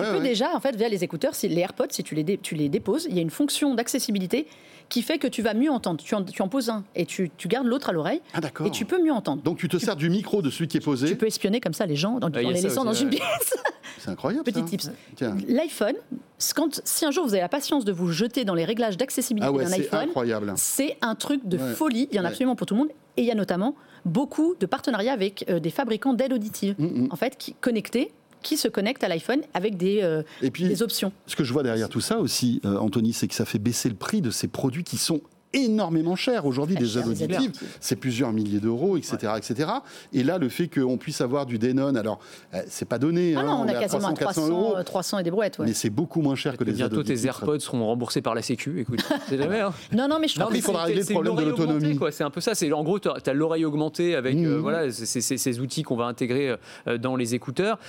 Tu 0.04 0.12
peux 0.12 0.24
déjà, 0.24 0.56
en 0.56 0.60
fait, 0.60 0.76
via 0.76 0.90
les 0.90 1.04
écouteurs, 1.04 1.34
les 1.44 1.60
AirPods, 1.60 1.88
si 1.90 2.04
tu 2.04 2.16
les, 2.16 2.38
tu 2.38 2.56
les 2.56 2.70
déposes, 2.70 3.08
il 3.10 3.16
y 3.16 3.20
a 3.20 3.22
une 3.22 3.30
fonction 3.30 3.76
d'accessibilité 3.76 4.48
qui 4.90 5.02
fait 5.02 5.18
que 5.18 5.28
tu 5.28 5.42
vas 5.42 5.54
mieux 5.54 5.72
entendre. 5.72 6.04
Tu 6.04 6.16
en, 6.16 6.24
tu 6.24 6.42
en 6.42 6.48
poses 6.48 6.70
un 6.70 6.84
et 6.96 7.06
tu, 7.06 7.30
tu 7.38 7.48
gardes 7.48 7.68
l'autre 7.68 7.90
à 7.90 7.92
l'oreille. 7.92 8.22
Ah, 8.34 8.40
et 8.66 8.72
tu 8.72 8.86
peux 8.86 9.02
mieux 9.02 9.12
entendre. 9.12 9.42
Donc 9.44 9.58
tu 9.58 9.68
te 9.68 9.78
sers 9.78 9.96
du 9.96 10.10
micro 10.10 10.42
de 10.42 10.50
celui 10.50 10.68
qui 10.68 10.78
est 10.78 10.82
posé. 10.82 11.08
Tu 11.08 11.16
peux 11.16 11.28
espionner 11.28 11.60
comme 11.60 11.74
ça 11.74 11.86
les 11.86 11.96
gens 11.96 12.20
en, 12.22 12.30
les 12.30 12.54
laissant 12.54 12.86
dans 12.86 12.94
une 12.94 13.10
pièce. 13.10 13.24
C'est 14.00 14.10
incroyable. 14.10 14.44
Petit 14.44 14.64
tips. 14.64 14.92
L'iPhone, 15.48 15.96
si 16.38 17.06
un 17.06 17.12
jour 17.12 17.26
vous 17.26 17.34
avez 17.34 17.42
la 17.42 17.50
patience 17.50 17.84
de 17.84 17.92
vous 17.92 18.12
jeter 18.12 18.46
dans 18.46 18.54
les 18.54 18.66
réglages 18.66 18.98
d'accessibilité 18.98 19.52
ah 19.54 19.64
d'un 19.64 19.72
iPhone, 19.72 20.54
c'est 20.56 20.98
un 21.02 21.16
truc 21.16 21.48
de 21.48 21.58
folie. 21.58 22.08
Il 22.12 22.18
y 22.18 22.20
en 22.20 22.26
a 22.26 22.28
absolument 22.28 22.56
pour 22.56 22.68
tout 22.68 22.76
le 22.76 22.82
monde. 22.82 22.90
Et 23.18 23.22
il 23.22 23.28
y 23.28 23.32
a 23.32 23.36
notamment 23.36 23.76
beaucoup 24.06 24.56
de 24.60 24.66
partenariats 24.68 25.14
avec 25.14 25.46
euh, 25.50 25.60
des 25.60 25.72
fabricants 25.72 26.14
d'aides 26.14 26.34
auditives, 26.34 26.76
mm, 26.78 26.86
mm. 26.86 27.08
en 27.12 27.16
fait, 27.16 27.36
qui, 27.38 27.54
connectés 27.56 28.12
qui 28.42 28.58
se 28.58 28.68
connectent 28.68 29.04
à 29.04 29.08
l'iPhone 29.08 29.42
avec 29.54 29.78
des, 29.78 30.02
euh, 30.02 30.24
des 30.42 30.84
options. 30.84 31.12
Ce 31.26 31.36
que 31.36 31.44
je 31.44 31.54
vois 31.54 31.64
derrière 31.64 31.90
tout 31.90 32.02
ça 32.02 32.20
aussi, 32.20 32.62
euh, 32.66 32.78
Anthony, 32.78 33.14
c'est 33.14 33.28
que 33.28 33.36
ça 33.36 33.46
fait 33.46 33.60
baisser 33.60 33.90
le 33.90 33.96
prix 33.96 34.22
de 34.22 34.30
ces 34.30 34.48
produits 34.48 34.84
qui 34.84 34.98
sont 34.98 35.22
énormément 35.54 36.16
cher. 36.16 36.46
Aujourd'hui, 36.46 36.76
des 36.76 36.98
aides 36.98 37.08
auditives, 37.08 37.52
c'est 37.80 37.96
plusieurs 37.96 38.32
milliers 38.32 38.60
d'euros, 38.60 38.98
etc., 38.98 39.34
etc. 39.38 39.70
Et 40.14 40.24
là, 40.24 40.38
le 40.38 40.50
fait 40.50 40.68
qu'on 40.68 40.98
puisse 40.98 41.22
avoir 41.22 41.46
du 41.46 41.58
Denon, 41.58 41.96
alors, 41.96 42.20
euh, 42.54 42.62
c'est 42.68 42.88
pas 42.88 43.00
donné. 43.00 43.36
Ah 43.36 43.40
hein, 43.40 43.44
non, 43.44 43.62
on, 43.62 43.68
a 43.68 43.74
quasiment 43.74 44.14
300, 44.14 44.48
euros. 44.50 44.76
300 44.84 45.20
et 45.20 45.24
des 45.24 45.32
brouettes. 45.32 45.60
Mais 45.60 45.74
c'est 45.74 45.90
beaucoup 45.90 46.22
moins 46.22 46.36
cher 46.36 46.58
que 46.58 46.64
les 46.64 46.74
bientôt 46.74 46.98
Bientôt, 46.98 47.08
tes 47.08 47.26
AirPods 47.26 47.60
seront 47.60 47.86
remboursés 47.86 48.22
par 48.22 48.36
la 48.36 48.42
Sécu. 48.42 48.80
Écoute, 48.80 49.00
c'est 49.28 49.38
jamais. 49.38 49.62
Hein. 49.62 49.74
Non, 49.92 50.08
non, 50.08 50.20
mais 50.20 50.28
je 50.28 50.40
pense 50.40 50.52
qu'il 50.52 50.62
faudra 50.62 50.84
régler 50.84 51.02
le 51.02 51.14
problème 51.14 51.36
de 51.36 51.44
l'autonomie. 51.44 52.00
C'est 52.12 52.24
un 52.24 52.30
peu 52.30 52.42
ça. 52.42 52.56
C'est 52.56 52.72
en 52.72 52.84
gros, 52.84 53.00
tu 53.00 53.10
as, 53.10 53.34
l'oreille 53.34 53.66
augmentée 53.66 54.16
avec 54.16 54.36
euh, 54.36 54.58
mmh. 54.58 54.62
voilà 54.62 54.92
ces, 54.92 55.60
outils 55.60 55.84
qu'on 55.84 55.96
va 55.96 56.06
intégrer 56.06 56.56
euh, 56.88 56.98
dans 56.98 57.16
les 57.16 57.36
écouteurs. 57.36 57.80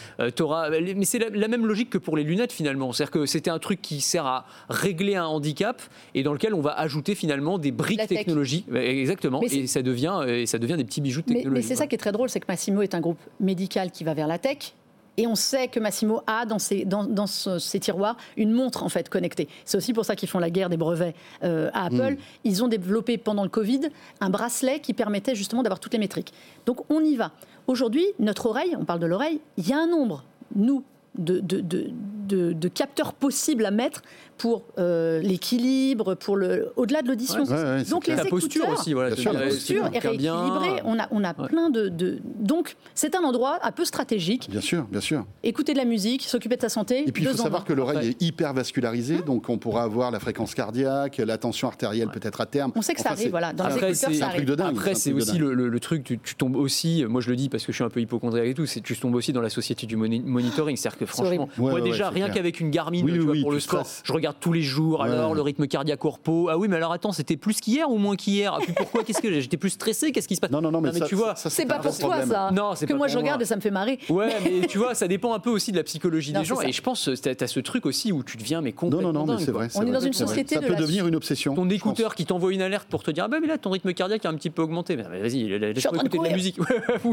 auras, 0.41 0.71
mais 0.71 1.05
c'est 1.05 1.19
la, 1.19 1.49
même 1.49 1.67
logique 1.67 1.91
que 1.91 1.99
pour 1.99 2.17
les 2.17 2.25
lunettes 2.25 2.53
finalement. 2.53 2.93
C'est-à-dire 2.93 3.11
que 3.13 3.27
c'était 3.27 3.51
un 3.51 3.59
truc 3.59 3.81
qui 3.81 4.01
sert 4.01 4.27
à 4.27 4.47
régler 4.69 5.17
un 5.17 5.27
handicap 5.27 5.81
et 6.15 6.23
dans 6.23 6.33
lequel 6.33 6.55
on 6.55 6.61
va 6.61 6.73
ajouter 6.73 7.15
finalement 7.15 7.48
des 7.57 7.71
briques 7.73 8.07
technologiques 8.07 8.67
exactement. 8.75 9.41
Et 9.43 9.67
ça, 9.67 9.81
devient, 9.81 10.21
et 10.29 10.45
ça 10.45 10.59
devient 10.59 10.77
des 10.77 10.85
petits 10.85 11.01
bijoux 11.01 11.23
de 11.23 11.27
technologie. 11.29 11.63
Mais, 11.63 11.63
c'est 11.63 11.77
ça 11.77 11.87
qui 11.87 11.95
est 11.95 11.99
très 11.99 12.13
drôle, 12.13 12.29
c'est 12.29 12.41
que 12.41 12.47
Massimo 12.49 12.83
est 12.83 12.95
un 12.95 13.01
groupe 13.01 13.19
médical 13.41 13.91
qui 13.91 14.05
va 14.05 14.13
vers 14.13 14.27
la 14.27 14.39
tech. 14.39 14.75
Et 15.21 15.27
on 15.27 15.35
sait 15.35 15.67
que 15.67 15.81
Massimo 15.81 16.21
a 16.29 16.47
dans 16.47 16.61
ses, 16.61 16.85
dans, 16.85 17.03
dans 17.03 17.27
ce- 17.27 17.59
ses 17.59 17.81
tiroirs 17.81 18.17
une 18.37 18.53
montre 18.53 18.85
en 18.85 18.89
fait 18.89 19.09
connectée. 19.09 19.49
C'est 19.65 19.77
aussi 19.77 19.93
pour 19.93 20.05
ça 20.05 20.15
qu'ils 20.15 20.29
font 20.29 20.39
la 20.39 20.49
guerre 20.51 20.69
des 20.69 20.77
brevets 20.77 21.13
euh, 21.43 21.71
à 21.73 21.87
Apple. 21.87 22.19
Ils 22.45 22.63
ont 22.63 22.69
développé 22.69 23.19
pendant 23.19 23.43
le 23.43 23.49
Covid 23.49 23.81
un 24.21 24.31
bracelet 24.31 24.79
qui 24.79 24.95
permettait 24.95 25.35
justement 25.35 25.65
d'avoir 25.65 25.81
toutes 25.81 25.93
les 25.95 25.99
métriques. 25.99 26.33
Donc 26.67 26.83
on 26.89 27.01
y 27.03 27.17
va. 27.17 27.33
Aujourd'hui, 27.67 28.05
notre 28.21 28.47
oreille, 28.47 28.77
on 28.79 28.85
parle 28.85 29.01
de 29.01 29.07
l'oreille, 29.07 29.41
il 29.57 29.69
y 29.69 29.73
a 29.73 29.79
un 29.79 29.89
nombre, 29.89 30.23
nous, 30.55 30.85
de, 31.17 31.41
de, 31.41 31.61
de, 31.61 31.87
de- 32.29 32.53
de 32.53 32.69
capteurs 32.69 33.13
possibles 33.15 33.65
à 33.65 33.71
mettre 33.71 34.03
pour 34.37 34.63
euh, 34.79 35.21
l'équilibre, 35.21 36.15
pour 36.15 36.37
le, 36.37 36.71
au-delà 36.77 37.03
de 37.03 37.09
l'audition. 37.09 37.43
Ouais, 37.45 37.83
Donc 37.85 38.07
les 38.07 38.15
La 38.15 38.25
posture 38.25 38.63
écouteurs, 38.63 38.79
aussi, 38.79 38.93
voilà. 38.93 39.11
Bien 39.15 39.23
sûr, 39.23 39.33
la 39.33 39.41
posture 39.49 39.85
est 39.87 39.99
rééquilibrée. 39.99 40.17
bien. 40.19 40.83
On 40.85 40.99
a, 40.99 41.09
on 41.11 41.25
a 41.25 41.35
Ouais. 41.39 41.49
plein 41.49 41.71
de, 41.71 41.89
de- 41.89 42.19
Donc, 42.39 42.77
c'est 42.95 43.17
un 43.17 43.23
endroit 43.25 43.59
un 43.63 43.73
peu 43.73 43.85
stratégique. 43.85 44.49
Bien 44.51 44.61
sûr, 44.61 44.85
bien 44.85 45.01
sûr. 45.01 45.25
Écouter 45.43 45.73
de 45.73 45.79
la 45.79 45.85
musique, 45.85 46.23
s'occuper 46.23 46.55
de 46.57 46.61
sa 46.61 46.69
santé. 46.69 47.09
Et 47.09 47.11
puis 47.13 47.25
il 47.25 47.29
faut 47.31 47.37
savoir 47.37 47.65
que 47.65 47.73
l'oreille 47.73 48.11
est 48.11 48.23
hyper 48.23 48.53
vascularisée, 48.55 49.23
donc 49.23 49.49
on 49.49 49.59
pourra 49.59 49.83
avoir 49.83 50.11
la 50.13 50.21
fréquence 50.21 50.55
cardiaque, 50.55 51.19
la 51.19 51.37
tension 51.39 51.67
artérielle 51.67 52.09
peut-être 52.11 52.41
à 52.41 52.47
terme. 52.47 52.71
On 52.77 52.83
sait 52.83 52.95
que 52.95 53.01
ça 53.01 53.11
arrive, 53.11 53.25
c'est- 53.25 53.29
voilà. 53.31 53.53
Dans 53.53 53.67
les 53.67 53.73
Après, 53.75 53.91
écouteurs, 53.91 54.11
c'est 54.13 54.19
ça 54.19 54.27
un 54.27 54.29
truc 54.29 54.37
arrive. 54.43 54.49
de 54.51 54.55
dingue. 54.55 54.77
Après, 54.77 54.95
c'est 54.95 55.13
aussi 55.13 55.39
le, 55.39 55.53
le- 55.55 55.69
le 55.69 55.81
truc, 55.81 56.05
tu, 56.05 56.19
tu 56.21 56.35
tombes 56.37 56.57
aussi, 56.57 57.05
moi 57.09 57.21
je 57.21 57.31
le 57.31 57.37
dis 57.37 57.49
parce 57.49 57.65
que 57.65 57.73
je 57.73 57.77
suis 57.77 57.85
un 57.85 57.91
peu 57.91 58.01
hypochondriaque 58.01 58.47
et 58.49 58.55
tout, 58.55 58.67
c'est 58.67 58.81
tu 58.83 58.97
tombes 58.97 59.15
aussi 59.17 59.33
dans 59.33 59.41
la 59.43 59.51
société 59.51 59.87
du 59.87 59.97
moni- 59.97 60.21
monitoring. 60.25 60.77
Que 60.99 61.07
franchement, 61.07 61.49
moi 61.59 61.75
ouais, 61.75 61.81
déjà, 61.83 62.09
ouais, 62.09 62.15
rien 62.15 62.25
clair. 62.27 62.37
qu'avec 62.37 62.61
une 62.61 62.71
Garmin 62.71 63.03
Oui, 63.05 63.13
tu 63.13 63.19
vois, 63.21 63.33
oui, 63.33 63.43
pour 63.43 63.53
le 63.53 63.61
stresses. 63.61 64.03
je 64.05 64.13
regarde 64.13 64.37
tous 64.41 64.53
les 64.53 64.63
jours, 64.63 65.01
Ouais. 65.01 65.11
alors 65.11 65.35
le 65.35 65.43
rythme 65.43 65.67
cardiaque 65.67 66.05
au 66.05 66.11
repos. 66.11 66.49
Ah 66.51 66.59
oui, 66.59 66.69
mais 66.69 66.77
alors 66.77 66.93
attends, 66.93 67.13
c'était 67.13 67.37
plus 67.37 67.61
qu'hier 67.61 67.91
ou 67.91 67.99
moins 67.99 68.17
qu'hier? 68.17 68.55
Ah, 68.55 68.59
puis 68.63 68.73
Pourquoi? 68.73 69.05
Qu'est-ce 69.05 69.21
que 69.23 69.41
j'étais 69.41 69.57
plus 69.57 69.71
stressé 69.71 70.13
Qu'est-ce 70.13 70.29
qui 70.29 70.35
se 70.37 70.41
passe? 70.41 70.51
Non, 70.51 70.61
non, 70.61 70.71
non, 70.71 70.81
mais, 70.81 70.93
ça, 70.93 71.07
tu 71.07 71.15
vois. 71.15 71.35
ça, 71.37 71.51
C'est 71.51 71.67
pas 71.67 71.79
pour 71.79 71.97
toi, 71.97 72.09
problème. 72.09 72.29
ça. 72.29 72.51
Non, 72.53 72.73
c'est 72.75 72.87
Que 72.87 72.93
pas 72.93 72.97
moi, 72.99 73.07
pour 73.07 73.13
je 73.13 73.19
regarde 73.19 73.43
et 73.43 73.45
ça 73.45 73.57
me 73.57 73.61
fait 73.61 73.71
marrer. 73.71 73.99
Ouais, 74.09 74.29
mais 74.45 74.67
tu 74.67 74.79
vois, 74.79 74.95
ça 74.95 75.07
dépend 75.09 75.33
un 75.35 75.39
peu 75.39 75.51
aussi 75.51 75.71
de 75.73 75.77
la 75.77 75.85
psychologie 75.85 76.33
des 76.33 76.45
gens. 76.45 76.61
Et 76.63 76.73
je 76.73 76.83
pense 76.83 77.05
que 77.05 77.15
tu 77.35 77.45
as 77.45 77.47
ce 77.47 77.61
truc 77.61 77.87
aussi 77.87 78.13
où 78.13 78.23
tu 78.25 78.37
deviens 78.37 78.61
mais 78.61 78.71
Non, 78.71 78.77
complètement 78.77 79.13
non, 79.13 79.27
non, 79.27 79.37
mais 79.37 79.45
c'est 79.45 79.51
vrai. 79.53 79.69
On 79.77 79.87
est 79.87 79.91
dans 79.93 80.01
une 80.01 80.13
société 80.13 80.57
Ça 80.57 80.61
de 80.61 80.67
peut 80.67 80.75
devenir 80.75 81.07
une 81.07 81.15
obsession. 81.17 81.55
Ton 81.55 81.69
écouteur 81.71 82.15
qui 82.15 82.25
t'envoie 82.27 82.53
une 82.53 82.63
alerte 82.63 82.89
pour 82.89 83.03
te 83.03 83.11
dire 83.11 83.25
ah 83.25 83.29
bah 83.29 83.39
mais 83.41 83.47
là 83.47 83.59
ton 83.59 83.71
rythme 83.71 83.93
cardiaque 83.93 84.25
a 84.27 84.29
un 84.31 84.35
petit 84.35 84.51
peu 84.51 84.63
augmenté. 84.63 84.97
Mais 84.97 85.03
vas-y, 85.05 85.31
suis 85.31 85.55
en 85.55 85.59
laisse-moi 85.59 85.93
train 85.93 86.03
de 86.03 86.07
écouter 86.07 86.19
de 86.19 86.25
la 86.25 86.35
musique. 86.37 86.59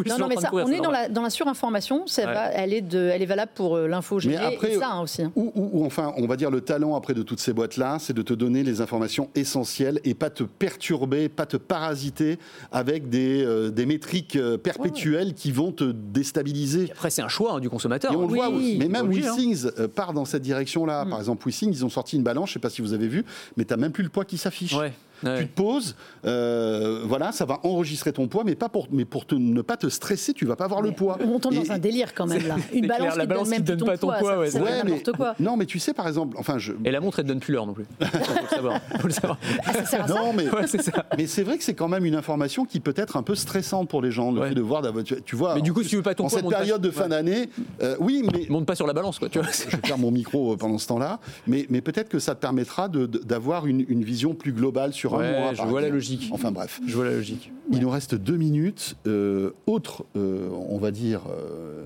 Non, 0.06 0.18
non, 0.20 0.28
mais 0.28 0.36
ça, 0.38 0.50
on 0.54 0.68
est 0.72 0.80
dans 0.82 0.92
la, 0.92 1.10
dans 1.10 1.22
la 1.22 1.30
surinformation. 1.30 2.06
Ça 2.08 2.26
Ouais. 2.26 2.34
va, 2.34 2.46
elle, 2.52 2.74
est 2.74 2.82
de, 2.82 3.10
elle 3.14 3.22
est 3.22 3.26
valable 3.28 3.52
pour 3.56 3.75
euh, 3.76 3.88
l'info 3.88 4.20
GG 4.20 4.30
Mais 4.30 4.36
après, 4.38 4.74
et 4.74 4.80
ça 4.80 4.90
hein, 4.94 5.02
aussi. 5.02 5.22
hein. 5.24 5.32
Ou, 5.36 5.52
ou- 5.56 5.70
ou 5.82 5.86
enfin, 5.86 6.14
on 6.18 6.26
va 6.28 6.36
dire 6.36 6.50
le 6.52 6.62
talent 6.62 6.96
après 6.96 7.14
de 7.14 7.22
toutes 7.24 7.40
ces 7.40 7.54
boîtes-là, 7.54 7.98
c'est 8.00 8.14
de 8.14 8.22
te 8.22 8.34
donner 8.34 8.64
les 8.64 8.82
informations 8.82 9.30
essentielles 9.36 10.00
et 10.04 10.14
pas 10.14 10.30
te 10.30 10.44
perturber, 10.44 11.30
pas 11.30 11.46
te 11.46 11.58
parasiter 11.58 12.40
avec 12.72 13.10
des, 13.10 13.44
euh, 13.44 13.70
des 13.72 13.86
métriques 13.86 14.36
euh, 14.36 14.58
perpétuelles 14.58 15.34
qui 15.34 15.52
vont 15.52 15.72
te 15.72 15.84
déstabiliser. 16.20 16.90
Après 16.92 17.10
c'est 17.10 17.22
un 17.22 17.28
choix 17.28 17.54
hein, 17.54 17.60
du 17.60 17.70
consommateur. 17.70 18.12
Et 18.12 18.16
on 18.16 18.22
le 18.22 18.28
Oui. 18.28 18.36
voit 18.38 18.50
aussi. 18.50 18.78
Mais 18.80 18.88
même 18.88 19.06
hein. 19.06 19.10
WeSings 19.10 19.70
part 19.96 20.14
dans 20.14 20.26
cette 20.26 20.42
direction-là. 20.42 21.06
Mm. 21.06 21.10
Par 21.10 21.20
exemple, 21.20 21.46
WeSings, 21.48 21.72
ils 21.72 21.86
ont 21.86 21.90
sorti 21.90 22.16
une 22.16 22.24
balance, 22.24 22.50
je 22.50 22.52
ne 22.52 22.54
sais 22.56 22.60
pas 22.60 22.70
si 22.70 22.82
vous 22.82 22.94
avez 22.94 23.08
vu, 23.08 23.24
mais 23.58 23.66
tu 23.66 23.72
n'as 23.74 23.78
même 23.78 23.92
plus 23.92 24.04
le 24.04 24.10
poids 24.10 24.26
qui 24.26 24.38
s'affiche. 24.38 24.74
Ouais. 24.74 24.94
Ouais. 25.24 25.40
Tu 25.40 25.48
te 25.48 25.54
poses, 25.56 25.96
euh, 26.26 27.02
voilà, 27.06 27.32
ça 27.32 27.46
va 27.46 27.60
enregistrer 27.64 28.12
ton 28.14 28.28
poids, 28.28 28.44
mais 28.46 28.56
pas 28.56 28.70
pour, 28.70 28.88
mais 28.92 29.06
pour 29.06 29.26
te- 29.26 29.36
ne 29.36 29.62
pas 29.62 29.78
te 29.78 29.88
stresser, 29.88 30.34
tu 30.34 30.46
vas 30.46 30.56
pas 30.56 30.66
avoir 30.66 30.82
le 30.82 30.92
poids. 30.92 31.18
On 31.26 31.40
tombe 31.40 31.54
Et- 31.54 31.58
dans 31.58 31.72
un 31.72 31.78
délire 31.78 32.14
quand 32.14 32.26
même 32.28 32.46
là. 32.48 32.56
Une 32.74 32.88
balance 32.88 33.00
clair, 33.02 33.14
qui 33.14 33.18
la 33.20 33.26
balance 33.26 33.44
donne 33.44 33.52
même 33.52 33.60
qui 33.64 33.72
plus 33.72 33.78
donne 33.78 33.88
pas 33.88 33.98
ton 33.98 34.08
poids, 34.08 34.18
poids, 34.20 34.38
ouais, 34.40 34.50
ça 34.52 34.60
mais, 34.60 34.84
n'importe 34.84 35.12
quoi. 35.14 35.36
non, 35.40 35.58
mais 35.58 35.66
tu 35.66 35.80
sais, 35.80 35.94
par 35.94 36.08
exemple, 36.08 36.36
enfin, 36.40 36.58
je, 36.58 36.74
Et 36.84 36.92
la 36.92 37.00
montre 37.00 37.20
elle 37.20 37.26
te 37.26 37.30
donne 37.30 37.40
plus 37.40 37.54
l'heure 37.54 37.66
non 37.68 37.74
plus. 37.74 37.86
Faut 38.02 38.42
le 38.44 38.50
savoir. 38.50 38.80
Faut 39.00 39.08
le 39.08 39.14
savoir. 39.14 39.38
Ah, 39.66 39.74
ça 39.74 39.86
sert 39.86 40.04
à 40.04 40.08
ça 40.08 40.14
non, 40.16 40.34
mais, 40.34 40.50
Ouais, 40.56 40.68
c'est 40.68 40.82
ça. 40.82 41.06
mais 41.18 41.28
c'est 41.28 41.44
vrai 41.44 41.58
que 41.58 41.64
c'est 41.64 41.74
quand 41.74 41.88
même 41.88 42.06
une 42.06 42.16
information 42.16 42.66
qui 42.66 42.80
peut 42.80 42.94
être 42.98 43.18
un 43.18 43.24
peu 43.24 43.36
stressante 43.36 43.90
pour 43.90 44.02
les 44.02 44.12
gens, 44.12 44.32
le 44.32 44.42
Ouais. 44.42 44.50
fait 44.50 44.56
de 44.56 44.62
voir, 44.62 44.82
d'avoir- 44.82 45.04
tu, 45.04 45.36
vois. 45.36 45.56
Mais 45.56 45.62
du 45.62 45.74
coup 45.74 45.82
en 45.82 45.84
si 45.84 45.90
tu 45.90 45.96
veux 45.98 46.02
pas 46.02 46.16
ton 46.16 46.26
en 46.26 46.28
poids, 46.28 46.38
cette 46.38 46.44
monte 46.44 46.54
pas- 46.54 46.60
période 46.60 46.82
de 46.82 46.90
fin 46.92 47.08
d'année, 47.08 47.50
euh, 47.82 47.96
oui, 48.00 48.24
mais 48.34 48.46
monte 48.50 48.66
pas 48.66 48.76
sur 48.76 48.88
la 48.88 48.94
balance 48.94 49.20
quoi. 49.20 49.30
Tu 49.30 49.40
vois. 49.40 49.48
je 49.52 49.76
vais 49.78 49.88
faire 49.88 49.98
mon 49.98 50.12
micro 50.12 50.54
euh, 50.54 50.58
pendant 50.58 50.78
ce 50.78 50.88
temps-là, 50.88 51.20
mais, 51.48 51.66
mais 51.70 51.82
peut-être 51.82 52.10
que 52.10 52.20
ça 52.20 52.36
te 52.36 52.42
permettra 52.42 52.90
d'avoir 52.90 53.66
une, 53.68 53.86
une 53.90 54.04
vision 54.04 54.34
plus 54.34 54.52
globale 54.54 54.94
sur 54.94 55.05
Ouais, 55.14 55.26
un 55.28 55.40
mois. 55.42 55.54
je 55.54 55.62
vois 55.64 55.82
la 55.82 55.90
logique. 55.90 56.30
Enfin 56.32 56.52
bref. 56.52 56.80
Je 56.86 56.96
vois 56.96 57.06
la 57.06 57.12
logique. 57.12 57.52
Il 57.72 57.80
nous 57.80 57.90
reste 57.90 58.16
deux 58.16 58.38
minutes. 58.38 58.96
Euh, 59.08 59.52
autre, 59.68 60.06
euh, 60.16 60.50
on 60.70 60.78
va 60.78 60.92
dire, 60.92 61.22
euh, 61.30 61.84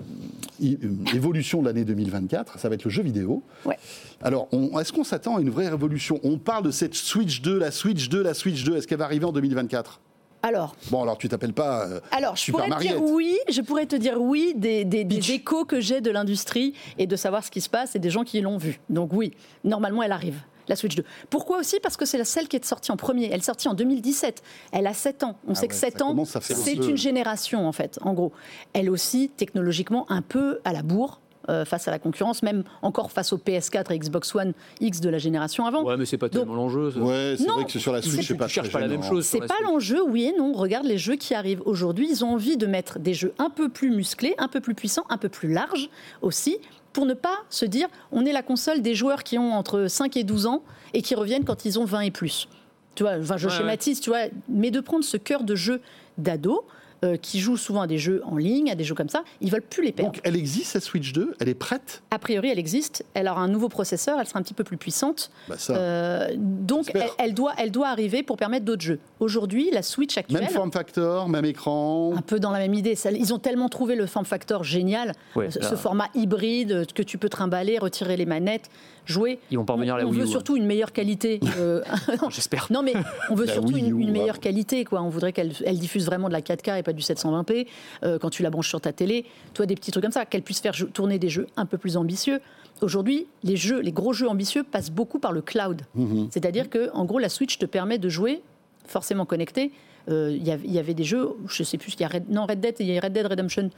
évolution 1.14 1.62
de 1.62 1.68
l'année 1.68 1.86
2024, 1.86 2.60
ça 2.60 2.70
va 2.70 2.76
être 2.76 2.84
le 2.86 2.90
jeu 2.92 3.04
vidéo. 3.04 3.42
Ouais. 3.66 3.78
Alors, 4.22 4.48
est-ce 4.80 4.92
qu'on 4.92 5.04
s'attend 5.04 5.38
à 5.38 5.42
une 5.42 5.50
vraie 5.50 5.70
révolution? 5.70 6.20
On 6.24 6.38
parle 6.38 6.64
de 6.66 6.72
cette 6.72 6.96
Switch 6.96 7.42
2, 7.42 7.58
la 7.58 7.72
Switch 7.72 8.10
2, 8.10 8.22
la 8.22 8.34
Switch 8.34 8.64
2. 8.64 8.76
Est-ce 8.78 8.88
qu'elle 8.88 8.98
va 9.00 9.06
arriver 9.06 9.26
en 9.26 9.32
2024 9.32 10.00
Alors, 10.44 10.76
Bon, 10.92 11.02
alors 11.04 11.18
tu 11.18 11.30
t'appelles 11.30 11.54
pas 11.54 11.86
euh, 11.88 12.00
alors 12.12 12.36
je 12.36 12.42
Super 12.44 12.66
pourrais 12.66 12.78
te 12.78 12.82
dire 12.82 13.02
oui, 13.02 13.38
je 13.50 13.62
pourrais 13.62 13.86
te 13.86 13.96
dire 13.96 14.22
oui 14.22 14.54
des, 14.56 14.86
des- 14.86 15.04
des 15.04 15.32
échos 15.32 15.66
que 15.66 15.80
j'ai 15.82 16.02
de 16.02 16.12
l'industrie 16.12 16.74
et 16.98 17.08
de 17.08 17.16
savoir 17.16 17.44
ce 17.44 17.52
qui 17.52 17.62
se 17.62 17.70
passe 17.70 17.96
et 17.96 18.00
des 18.00 18.10
gens 18.10 18.24
qui 18.24 18.40
l'ont 18.42 18.58
vu. 18.58 18.80
Donc 18.90 19.12
oui, 19.14 19.34
normalement 19.64 20.04
elle 20.04 20.12
arrive. 20.12 20.40
La 20.70 20.76
Switch 20.78 20.96
2. 20.96 21.04
Pourquoi 21.30 21.58
aussi? 21.60 21.80
Parce 21.82 21.98
que 21.98 22.06
c'est 22.06 22.18
la 22.18 22.24
celle 22.26 22.48
qui 22.48 22.56
est 22.56 22.64
sortie 22.64 22.92
en 22.92 22.98
premier. 22.98 23.26
Elle 23.32 23.40
est 23.40 23.44
sortie 23.44 23.68
en 23.68 23.74
2017. 23.74 24.42
Elle 24.72 24.88
a 24.88 24.94
7 24.94 25.24
ans. 25.24 25.36
On 25.48 25.52
Ah 25.52 25.56
sait 25.56 25.62
ouais, 25.64 25.68
que 25.68 25.74
ça 25.74 25.88
7 25.90 26.02
ans, 26.04 26.16
c'est 26.40 26.74
une 26.76 26.96
génération 26.98 27.68
en 27.68 27.72
fait, 27.74 28.00
en 28.02 28.14
gros. 28.14 28.32
Elle 28.74 28.90
aussi, 28.90 29.30
technologiquement, 29.36 30.06
un 30.10 30.22
peu 30.22 30.60
à 30.64 30.72
la 30.72 30.82
bourre 30.84 31.20
euh, 31.50 31.66
face 31.66 31.88
à 31.88 31.92
la 31.92 31.98
concurrence, 31.98 32.44
même 32.44 32.64
encore 32.84 33.12
face 33.12 33.34
au 33.34 33.38
PS4 33.38 33.92
et 33.92 33.98
Xbox 33.98 34.36
One 34.36 34.54
X 34.82 35.00
de 35.02 35.10
la 35.10 35.18
génération 35.18 35.66
avant. 35.66 35.84
Ouais 35.84 35.98
mais 35.98 36.06
c'est 36.06 36.18
pas 36.20 36.30
tellement 36.30 36.54
l'enjeu. 36.54 36.92
ça. 36.92 37.00
Ouais, 37.00 37.36
c'est 37.38 37.48
Non, 37.48 37.56
vrai 37.56 37.66
que 37.66 37.80
sur 37.80 37.92
la 37.92 38.04
c'est- 38.04 38.10
Switch, 38.10 38.28
c'est 38.28 38.36
pas 38.36 38.48
pas 38.72 38.80
la 38.80 38.88
même 38.88 39.02
chose. 39.02 39.26
C'est 39.26 39.40
pas 39.40 39.56
l'enjeu, 39.64 40.00
oui 40.08 40.26
et 40.26 40.38
non. 40.38 40.54
Regarde 40.54 40.86
les 40.86 41.00
jeux 41.00 41.16
qui 41.16 41.34
arrivent 41.34 41.64
aujourd'hui. 41.66 42.08
Ils 42.12 42.24
ont 42.24 42.34
envie 42.34 42.58
de 42.58 42.68
mettre 42.68 43.00
des 43.00 43.16
jeux 43.16 43.34
un 43.40 43.50
peu 43.50 43.70
plus 43.70 43.90
musclés, 43.90 44.36
un 44.38 44.48
peu 44.48 44.60
plus 44.62 44.76
puissants, 44.76 45.06
un 45.10 45.18
peu 45.18 45.30
plus 45.30 45.52
larges 45.52 45.90
aussi, 46.22 46.58
pour 46.94 47.06
ne 47.06 47.14
pas 47.14 47.38
se 47.50 47.66
dire 47.66 47.88
on 48.12 48.26
est 48.26 48.32
la 48.32 48.44
console 48.44 48.82
des 48.82 48.96
joueurs 48.96 49.24
qui 49.24 49.38
ont 49.38 49.54
entre 49.54 49.88
5 49.88 50.18
et 50.18 50.24
12 50.24 50.46
ans 50.46 50.64
et 50.94 51.02
qui 51.02 51.16
reviennent 51.16 51.46
quand 51.46 51.66
ils 51.66 51.80
ont 51.80 51.86
20 51.86 52.02
et 52.02 52.12
plus. 52.12 52.48
Tu 52.96 53.04
vois, 53.04 53.14
enfin, 53.20 53.38
je 53.38 53.48
Ouais, 53.48 53.54
schématise, 53.54 54.02
tu 54.02 54.10
vois, 54.10 54.26
mais 54.48 54.72
de 54.72 54.80
prendre 54.80 55.04
ce 55.04 55.18
cœur 55.18 55.44
de 55.44 55.56
jeu 55.56 55.82
d'ado 56.18 56.66
euh, 57.06 57.16
qui 57.18 57.40
jouent 57.40 57.56
souvent 57.58 57.82
à 57.82 57.88
des 57.88 57.98
jeux 57.98 58.22
en 58.26 58.36
ligne, 58.38 58.70
à 58.72 58.76
des 58.76 58.84
jeux 58.84 58.96
comme 58.96 59.10
ça, 59.10 59.24
ils 59.42 59.50
veulent 59.52 59.62
plus 59.62 59.84
les 59.84 59.92
perdre. 59.92 60.12
Donc, 60.12 60.22
elle 60.26 60.36
existe, 60.36 60.72
cette 60.72 60.84
Switch 60.84 61.14
2 61.14 61.36
Elle 61.40 61.48
est 61.50 61.54
prête? 61.54 62.02
A 62.12 62.20
priori, 62.20 62.50
elle 62.50 62.60
existe. 62.60 63.06
Elle 63.14 63.28
aura 63.30 63.42
un 63.42 63.48
nouveau 63.48 63.70
processeur. 63.70 64.18
Elle 64.20 64.28
sera 64.28 64.40
un 64.40 64.42
petit 64.44 64.54
peu 64.54 64.64
plus 64.64 64.78
puissante. 64.78 65.32
bah, 65.48 65.56
ça. 65.58 65.76
Euh, 65.76 66.28
donc, 66.38 66.92
elle, 67.18 67.34
doit, 67.34 67.54
elle 67.58 67.72
doit 67.72 67.88
arriver 67.88 68.22
pour 68.24 68.36
permettre 68.38 68.66
d'autres 68.66 68.82
jeux. 68.82 69.00
Aujourd'hui, 69.20 69.70
la 69.72 69.82
Switch 69.82 70.18
actuelle, 70.18 70.42
Même 70.42 70.50
form 70.50 70.72
factor, 70.72 71.30
même 71.30 71.46
écran. 71.46 72.14
un 72.16 72.22
peu 72.22 72.40
dans 72.40 72.52
la 72.52 72.60
même 72.60 72.74
idée. 72.74 72.96
Ils 73.18 73.34
ont 73.34 73.40
tellement 73.40 73.70
trouvé 73.70 73.96
le 73.96 74.06
form 74.06 74.26
factor 74.26 74.64
génial, 74.64 75.14
Ouais, 75.36 75.50
ce, 75.52 75.60
là- 75.60 75.70
ce 75.70 75.76
format 75.76 76.08
hybride 76.16 76.86
que 76.94 77.04
tu 77.04 77.18
peux 77.18 77.30
trimballer, 77.30 77.78
retirer 77.80 78.18
les 78.18 78.26
manettes, 78.26 78.70
jouer. 79.12 79.40
Ils 79.52 79.58
vont 79.58 79.66
pas 79.66 79.74
revenir 79.74 79.96
à 79.96 79.98
la 80.00 80.06
on 80.06 80.10
Wii 80.10 80.20
veut 80.20 80.26
U, 80.26 80.28
hein. 80.28 80.32
surtout 80.32 80.56
une 80.58 80.66
meilleure 80.66 80.92
qualité. 80.94 81.40
euh, 81.58 81.82
non, 82.22 82.30
J'espère. 82.30 82.68
non, 82.70 82.82
mais 82.84 82.94
on 83.30 83.36
veut 83.36 83.46
La 83.46 83.54
surtout 83.54 83.74
Wii 83.74 83.86
une, 83.90 84.00
U, 84.00 84.02
une 84.04 84.12
meilleure 84.12 84.40
qualité. 84.40 84.86
Quoi. 84.86 85.02
On 85.02 85.10
voudrait 85.10 85.34
qu'elle 85.34 85.52
elle 85.66 85.78
diffuse 85.80 86.06
vraiment 86.06 86.28
de 86.28 86.34
la 86.34 86.42
4K 86.42 86.80
et 86.80 86.84
pas 86.84 86.94
du 86.94 87.02
720p 87.02 87.68
euh, 88.04 88.20
quand 88.20 88.30
tu 88.30 88.44
la 88.44 88.50
branches 88.50 88.70
sur 88.70 88.82
ta 88.82 88.94
télé. 88.94 89.26
Toi, 89.54 89.66
des 89.66 89.76
petits 89.76 89.92
trucs 89.92 90.04
comme 90.04 90.12
ça, 90.12 90.26
qu'elle 90.26 90.42
puisse 90.44 90.60
faire 90.62 90.74
tourner 90.94 91.20
des 91.20 91.30
jeux 91.30 91.48
un 91.58 91.66
peu 91.66 91.78
plus 91.78 91.98
ambitieux. 91.98 92.40
Aujourd'hui, 92.82 93.28
les 93.44 93.58
jeux, 93.58 93.82
les 93.82 93.92
gros 93.92 94.14
jeux 94.14 94.30
ambitieux 94.30 94.64
passent 94.64 94.92
beaucoup 94.92 95.20
par 95.20 95.32
le 95.34 95.42
cloud. 95.42 95.82
Mhm. 95.96 96.30
C'est-à-dire 96.32 96.70
que, 96.70 96.90
en 96.94 97.04
gros, 97.06 97.20
la 97.20 97.30
Switch 97.30 97.58
te 97.58 97.66
permet 97.66 97.98
de 97.98 98.08
jouer 98.10 98.42
forcément 98.88 99.26
connecté. 99.26 99.72
Euh, 100.10 100.32
Il 100.32 100.48
y 100.48 100.52
avait- 100.52 100.66
il 100.66 100.74
y 100.74 100.80
avait 100.80 100.94
des 100.94 101.04
jeux, 101.04 101.30
je 101.48 101.62
sais 101.64 101.78
plus, 101.78 101.94
il 101.94 102.02
y 102.02 102.04
a 102.04 102.08
Red, 102.08 102.30
non 102.30 102.46
Red 102.46 102.62
Dead, 102.62 102.76
il 102.80 102.88
y 102.88 102.98
a 102.98 103.02
Red 103.02 103.14
Dead 103.14 103.28
Redemption, 103.28 103.70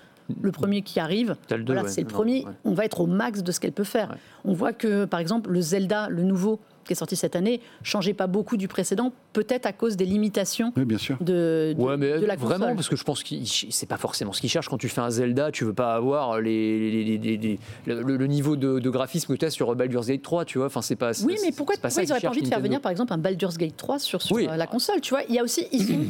le 0.42 0.52
premier 0.52 0.82
qui 0.82 1.00
arrive. 1.00 1.36
Voilà, 1.50 1.84
ouais. 1.84 1.88
c'est 1.90 2.02
le 2.02 2.08
Non, 2.08 2.14
premier. 2.14 2.46
ouais. 2.46 2.52
On 2.66 2.74
va 2.74 2.86
être 2.86 3.02
au 3.02 3.08
max 3.08 3.44
de 3.44 3.52
ce 3.52 3.60
qu'elle 3.60 3.72
peut 3.72 3.84
faire. 3.84 4.10
Ouais. 4.12 4.16
On 4.46 4.54
voit 4.54 4.74
que, 4.74 5.06
par 5.06 5.20
exemple, 5.20 5.50
le 5.52 5.62
Zelda, 5.62 6.08
le 6.10 6.24
nouveau, 6.24 6.60
qui 6.84 6.94
est 6.94 6.96
sorti 6.96 7.16
cette 7.16 7.36
année, 7.36 7.62
changeait 7.84 8.16
pas 8.16 8.26
beaucoup 8.26 8.58
du 8.58 8.68
précédent, 8.68 9.14
peut-être 9.34 9.68
à 9.68 9.72
cause 9.72 9.96
des 9.98 10.06
limitations 10.06 10.74
Oui, 10.76 10.84
bien 10.84 10.98
sûr. 10.98 11.16
de, 11.22 11.76
de, 11.78 11.82
Ouais, 11.82 11.96
mais 11.96 12.20
de 12.20 12.26
la 12.26 12.36
console. 12.36 12.58
vraiment, 12.58 12.76
parce 12.76 12.90
que 12.90 12.96
je 12.96 13.04
pense 13.04 13.22
que 13.24 13.36
c'est 13.46 13.86
pas 13.88 13.98
forcément 13.98 14.34
ce 14.34 14.42
qu'ils 14.42 14.50
cherchent. 14.50 14.68
Quand 14.68 14.80
tu 14.80 14.90
fais 14.90 15.02
un 15.02 15.12
Zelda, 15.12 15.52
tu 15.52 15.64
veux 15.64 15.74
pas 15.76 15.94
avoir 15.94 16.42
les, 16.42 16.90
les- 16.92 17.04
les- 17.04 17.38
les- 17.38 17.38
les- 17.38 17.60
le, 18.02 18.18
le 18.18 18.28
niveau 18.28 18.56
de, 18.56 18.80
de 18.80 18.90
graphisme 18.90 19.32
que 19.34 19.40
tu 19.40 19.46
as 19.46 19.52
sur 19.52 19.76
Baldur's 19.76 20.08
Gate 20.08 20.24
3, 20.24 20.44
tu 20.46 20.58
vois. 20.58 20.68
Enfin, 20.68 20.82
c'est 20.82 20.96
pas. 20.96 21.12
Oui, 21.24 21.36
mais 21.44 21.52
pourquoi, 21.52 21.76
pas 21.76 21.82
pourquoi 21.82 21.90
ça 21.92 22.02
ils 22.04 22.08
n'auraient 22.08 22.20
qu'ils 22.20 22.28
pas 22.30 22.32
envie 22.36 22.42
de 22.42 22.48
faire 22.48 22.60
venir, 22.62 22.82
par 22.82 22.92
exemple, 22.92 23.14
un 23.14 23.20
Baldur's 23.20 23.58
Gate 23.58 23.78
3 23.78 24.00
sur, 24.00 24.22
sur 24.24 24.36
Oui. 24.36 24.48
la 24.52 24.66
console 24.68 25.02
Tu 25.02 25.12
vois, 25.12 25.22
il 25.30 25.36
y 25.36 25.40
a 25.40 25.44
aussi. 25.44 25.68
Ils 25.72 25.86
sont- 25.86 25.94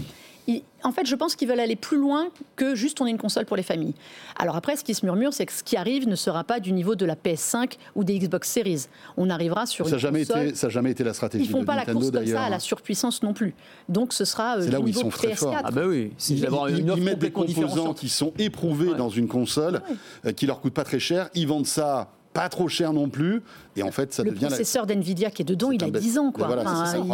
ils- 0.48 0.64
en 0.84 0.92
fait, 0.92 1.06
je 1.06 1.16
pense 1.16 1.36
qu'ils 1.36 1.48
veulent 1.48 1.60
aller 1.60 1.76
plus 1.76 1.98
loin 1.98 2.30
que 2.56 2.74
juste 2.74 3.00
on 3.02 3.06
est 3.06 3.12
une 3.12 3.18
console 3.20 3.46
pour 3.46 3.56
les 3.56 3.62
familles. 3.64 3.94
Alors 4.38 4.56
après, 4.56 4.76
ce 4.76 4.84
qui 4.84 4.96
se 4.96 5.06
murmure, 5.06 5.32
c'est 5.34 5.46
que 5.46 5.54
ce 5.54 5.62
qui 5.64 5.78
arrive 5.78 6.08
ne 6.08 6.16
sera 6.16 6.44
pas 6.44 6.60
du 6.60 6.72
niveau 6.72 6.96
de 6.96 7.06
la 7.06 7.16
PS5 7.16 7.78
ou 7.96 8.04
des 8.04 8.18
Xbox 8.18 8.50
Series. 8.50 8.86
On 9.18 9.30
arrivera 9.30 9.66
sur 9.68 9.86
Ça 9.86 9.92
n'a 9.92 9.98
une 9.98 10.02
jamais, 10.02 10.26
console. 10.26 10.44
été- 10.48 10.56
ça 10.56 10.68
a 10.68 10.70
jamais 10.72 10.92
été 10.92 11.04
la 11.04 11.14
stratégie 11.14 11.46
Ils 11.46 11.50
font 11.52 11.60
de 11.62 11.66
pas 11.66 11.74
la 11.76 11.80
Nintendo 11.82 12.00
course 12.00 12.12
comme 12.12 12.20
ça 12.22 12.26
d'ailleurs. 12.26 12.42
à 12.42 12.50
la 12.50 12.60
surpuissance 12.60 13.22
non 13.22 13.34
plus. 13.34 13.54
Donc 13.90 14.14
ce 14.14 14.26
sera 14.26 14.58
euh, 14.58 14.62
C'est 14.64 14.72
là 14.72 14.78
du 14.80 14.84
où 14.84 14.88
ils 14.88 14.96
niveau 14.96 15.02
sont 15.02 15.10
très 15.10 15.36
forts. 15.36 15.52
PS4. 15.54 15.62
Ah 15.66 15.72
bah 15.72 15.84
oui, 15.88 16.12
c'est 16.18 16.34
Ils, 16.34 16.40
ils- 16.40 16.80
une 16.80 16.94
ils 16.98 17.04
mettent 17.04 17.20
des 17.20 17.32
composants 17.32 17.94
qui 17.94 18.10
sont 18.10 18.34
éprouvés 18.40 18.90
Ouais. 18.90 18.98
dans 18.98 19.10
une 19.10 19.28
console, 19.28 19.82
euh, 20.26 20.32
qui 20.32 20.48
leur 20.48 20.62
coûtent 20.62 20.74
pas 20.74 20.84
très 20.84 21.00
cher. 21.00 21.30
Ils 21.36 21.48
vendent 21.48 21.68
ça 21.68 22.12
pas 22.34 22.48
trop 22.50 22.68
cher 22.68 22.94
non 22.94 23.10
plus. 23.10 23.42
Et 23.76 23.84
en 23.84 23.92
fait, 23.92 24.14
ça 24.14 24.24
le 24.24 24.30
devient 24.32 24.42
la- 24.44 24.48
processeur 24.50 24.86
d'NVIDIA 24.86 25.32
qui 25.32 25.42
est 25.42 25.46
dedans, 25.46 25.70
C'est 25.70 25.76
il 25.76 25.84
a 25.84 25.88
bête- 25.90 26.02
10 26.02 26.18
ans. 26.18 26.32
Quoi. 26.32 26.48
Voilà, 26.48 26.64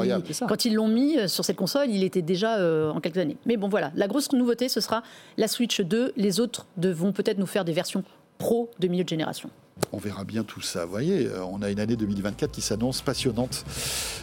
il-. 0.06 0.46
Quand 0.48 0.66
ils 0.66 0.74
l'ont 0.76 0.88
mis 0.88 1.18
euh, 1.18 1.28
sur 1.28 1.44
cette 1.46 1.58
console, 1.58 1.90
il 1.90 2.04
était 2.04 2.22
déjà 2.22 2.58
euh, 2.58 2.92
en 2.92 3.00
quelques 3.00 3.18
années. 3.18 3.38
Mais 3.46 3.58
bon, 3.58 3.68
voilà, 3.68 3.92
la 3.96 4.08
grosse 4.08 4.32
nouveauté, 4.32 4.70
ce 4.70 4.80
sera 4.82 5.04
la 5.38 5.48
Switch 5.48 5.82
2. 5.82 6.14
Les 6.18 6.40
autres 6.40 6.68
vont 6.78 7.12
peut-être 7.14 7.38
nous 7.40 7.46
faire 7.48 7.66
des 7.66 7.74
versions 7.74 8.04
pro 8.38 8.70
de 8.80 8.88
milieu 8.88 9.04
de 9.04 9.10
génération 9.10 9.50
on 9.92 9.98
verra 9.98 10.24
bien 10.24 10.44
tout 10.44 10.62
ça. 10.62 10.86
Vous 10.86 10.92
voyez, 10.92 11.28
euh, 11.28 11.44
on 11.46 11.62
a 11.62 11.70
une 11.70 11.80
année 11.80 11.96
2024 11.96 12.52
qui 12.52 12.62
s'annonce 12.62 13.02
passionnante 13.02 13.66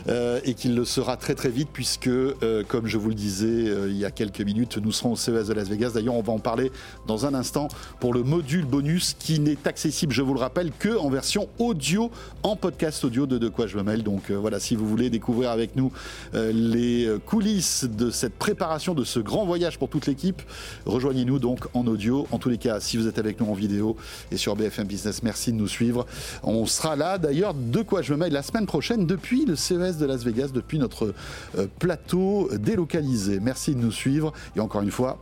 euh, 0.09 0.41
et 0.45 0.55
qui 0.55 0.69
le 0.69 0.85
sera 0.85 1.17
très 1.17 1.35
très 1.35 1.49
vite 1.49 1.69
puisque, 1.73 2.09
euh, 2.09 2.63
comme 2.67 2.87
je 2.87 2.99
vous 2.99 3.09
le 3.09 3.15
disais 3.15 3.45
il 3.89 3.97
y 3.97 4.05
a 4.05 4.11
quelques 4.11 4.41
minutes, 4.41 4.79
nous 4.79 4.93
serons 4.93 5.13
au 5.13 5.17
CES 5.17 5.49
de 5.49 5.55
Las 5.55 5.69
Vegas. 5.69 5.93
D'ailleurs, 5.95 6.15
on 6.15 6.23
va 6.23 6.33
en 6.33 6.39
parler 6.39 6.71
dans 7.07 7.27
un 7.27 7.35
instant 7.35 7.69
pour 8.01 8.13
le 8.13 8.23
module 8.23 8.65
bonus 8.65 9.15
qui 9.19 9.41
n'est 9.41 9.67
accessible, 9.67 10.13
je 10.13 10.23
vous 10.23 10.35
le 10.35 10.41
rappelle, 10.41 10.71
que 10.79 10.97
en 10.97 11.09
version 11.09 11.49
audio, 11.59 12.11
en 12.43 12.57
podcast 12.57 13.05
audio 13.05 13.27
de 13.27 13.39
De 13.39 13.49
quoi 13.49 13.67
je 13.67 13.77
me 13.77 13.83
mêle. 13.83 14.03
Donc 14.03 14.31
voilà, 14.31 14.61
si 14.61 14.77
vous 14.77 14.87
voulez 14.87 15.11
découvrir 15.11 15.51
avec 15.51 15.77
nous 15.77 15.93
les 16.33 17.09
coulisses 17.27 17.85
de 17.85 18.11
cette 18.11 18.35
préparation 18.35 18.95
de 18.95 19.05
ce 19.05 19.21
grand 19.21 19.45
voyage 19.45 19.79
pour 19.79 19.89
toute 19.89 20.07
l'équipe, 20.07 20.43
rejoignez-nous 20.87 21.39
donc 21.39 21.67
en 21.75 21.87
audio. 21.87 22.27
En 22.31 22.39
tous 22.39 22.49
les 22.49 22.59
cas, 22.59 22.81
si 22.81 22.97
vous 22.97 23.07
êtes 23.07 23.19
avec 23.19 23.41
nous 23.41 23.47
en 23.47 23.55
vidéo 23.55 23.97
et 24.31 24.37
sur 24.37 24.57
BFM 24.57 24.87
Business, 24.87 25.23
merci 25.23 25.44
de 25.53 25.57
nous 25.57 25.69
suivre. 25.69 26.07
On 26.43 26.67
sera 26.67 26.97
là 26.97 27.19
d'ailleurs, 27.19 27.55
de 27.55 27.83
quoi 27.83 28.03
je 28.03 28.13
me 28.13 28.19
mêle 28.19 28.33
la 28.33 28.43
semaine 28.43 28.67
prochaine 28.67 29.07
depuis 29.07 29.45
le 29.45 29.57
CES 29.57 29.99
de 29.99 30.07
Las 30.07 30.25
Vegas, 30.25 30.49
depuis 30.49 30.79
notre 30.79 31.15
euh, 31.59 31.67
plateau 31.79 32.49
délocalisé. 32.53 33.41
Merci 33.41 33.75
de 33.75 33.81
nous 33.81 33.93
suivre 33.93 34.33
et 34.57 34.61
encore 34.61 34.83
une 34.83 34.91
fois, 34.91 35.19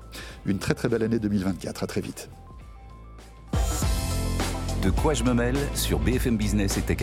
une 0.46 0.58
très 0.58 0.74
très 0.74 0.88
belle 0.88 1.02
année 1.02 1.18
2024. 1.18 1.82
À 1.82 1.86
très 1.86 2.00
vite. 2.00 2.28
De 4.82 4.90
quoi 4.90 5.14
je 5.14 5.22
me 5.22 5.32
mêle 5.32 5.56
sur 5.74 5.98
BFM 6.00 6.36
Business 6.36 6.76
et 6.76 6.82
Tech. 6.82 6.98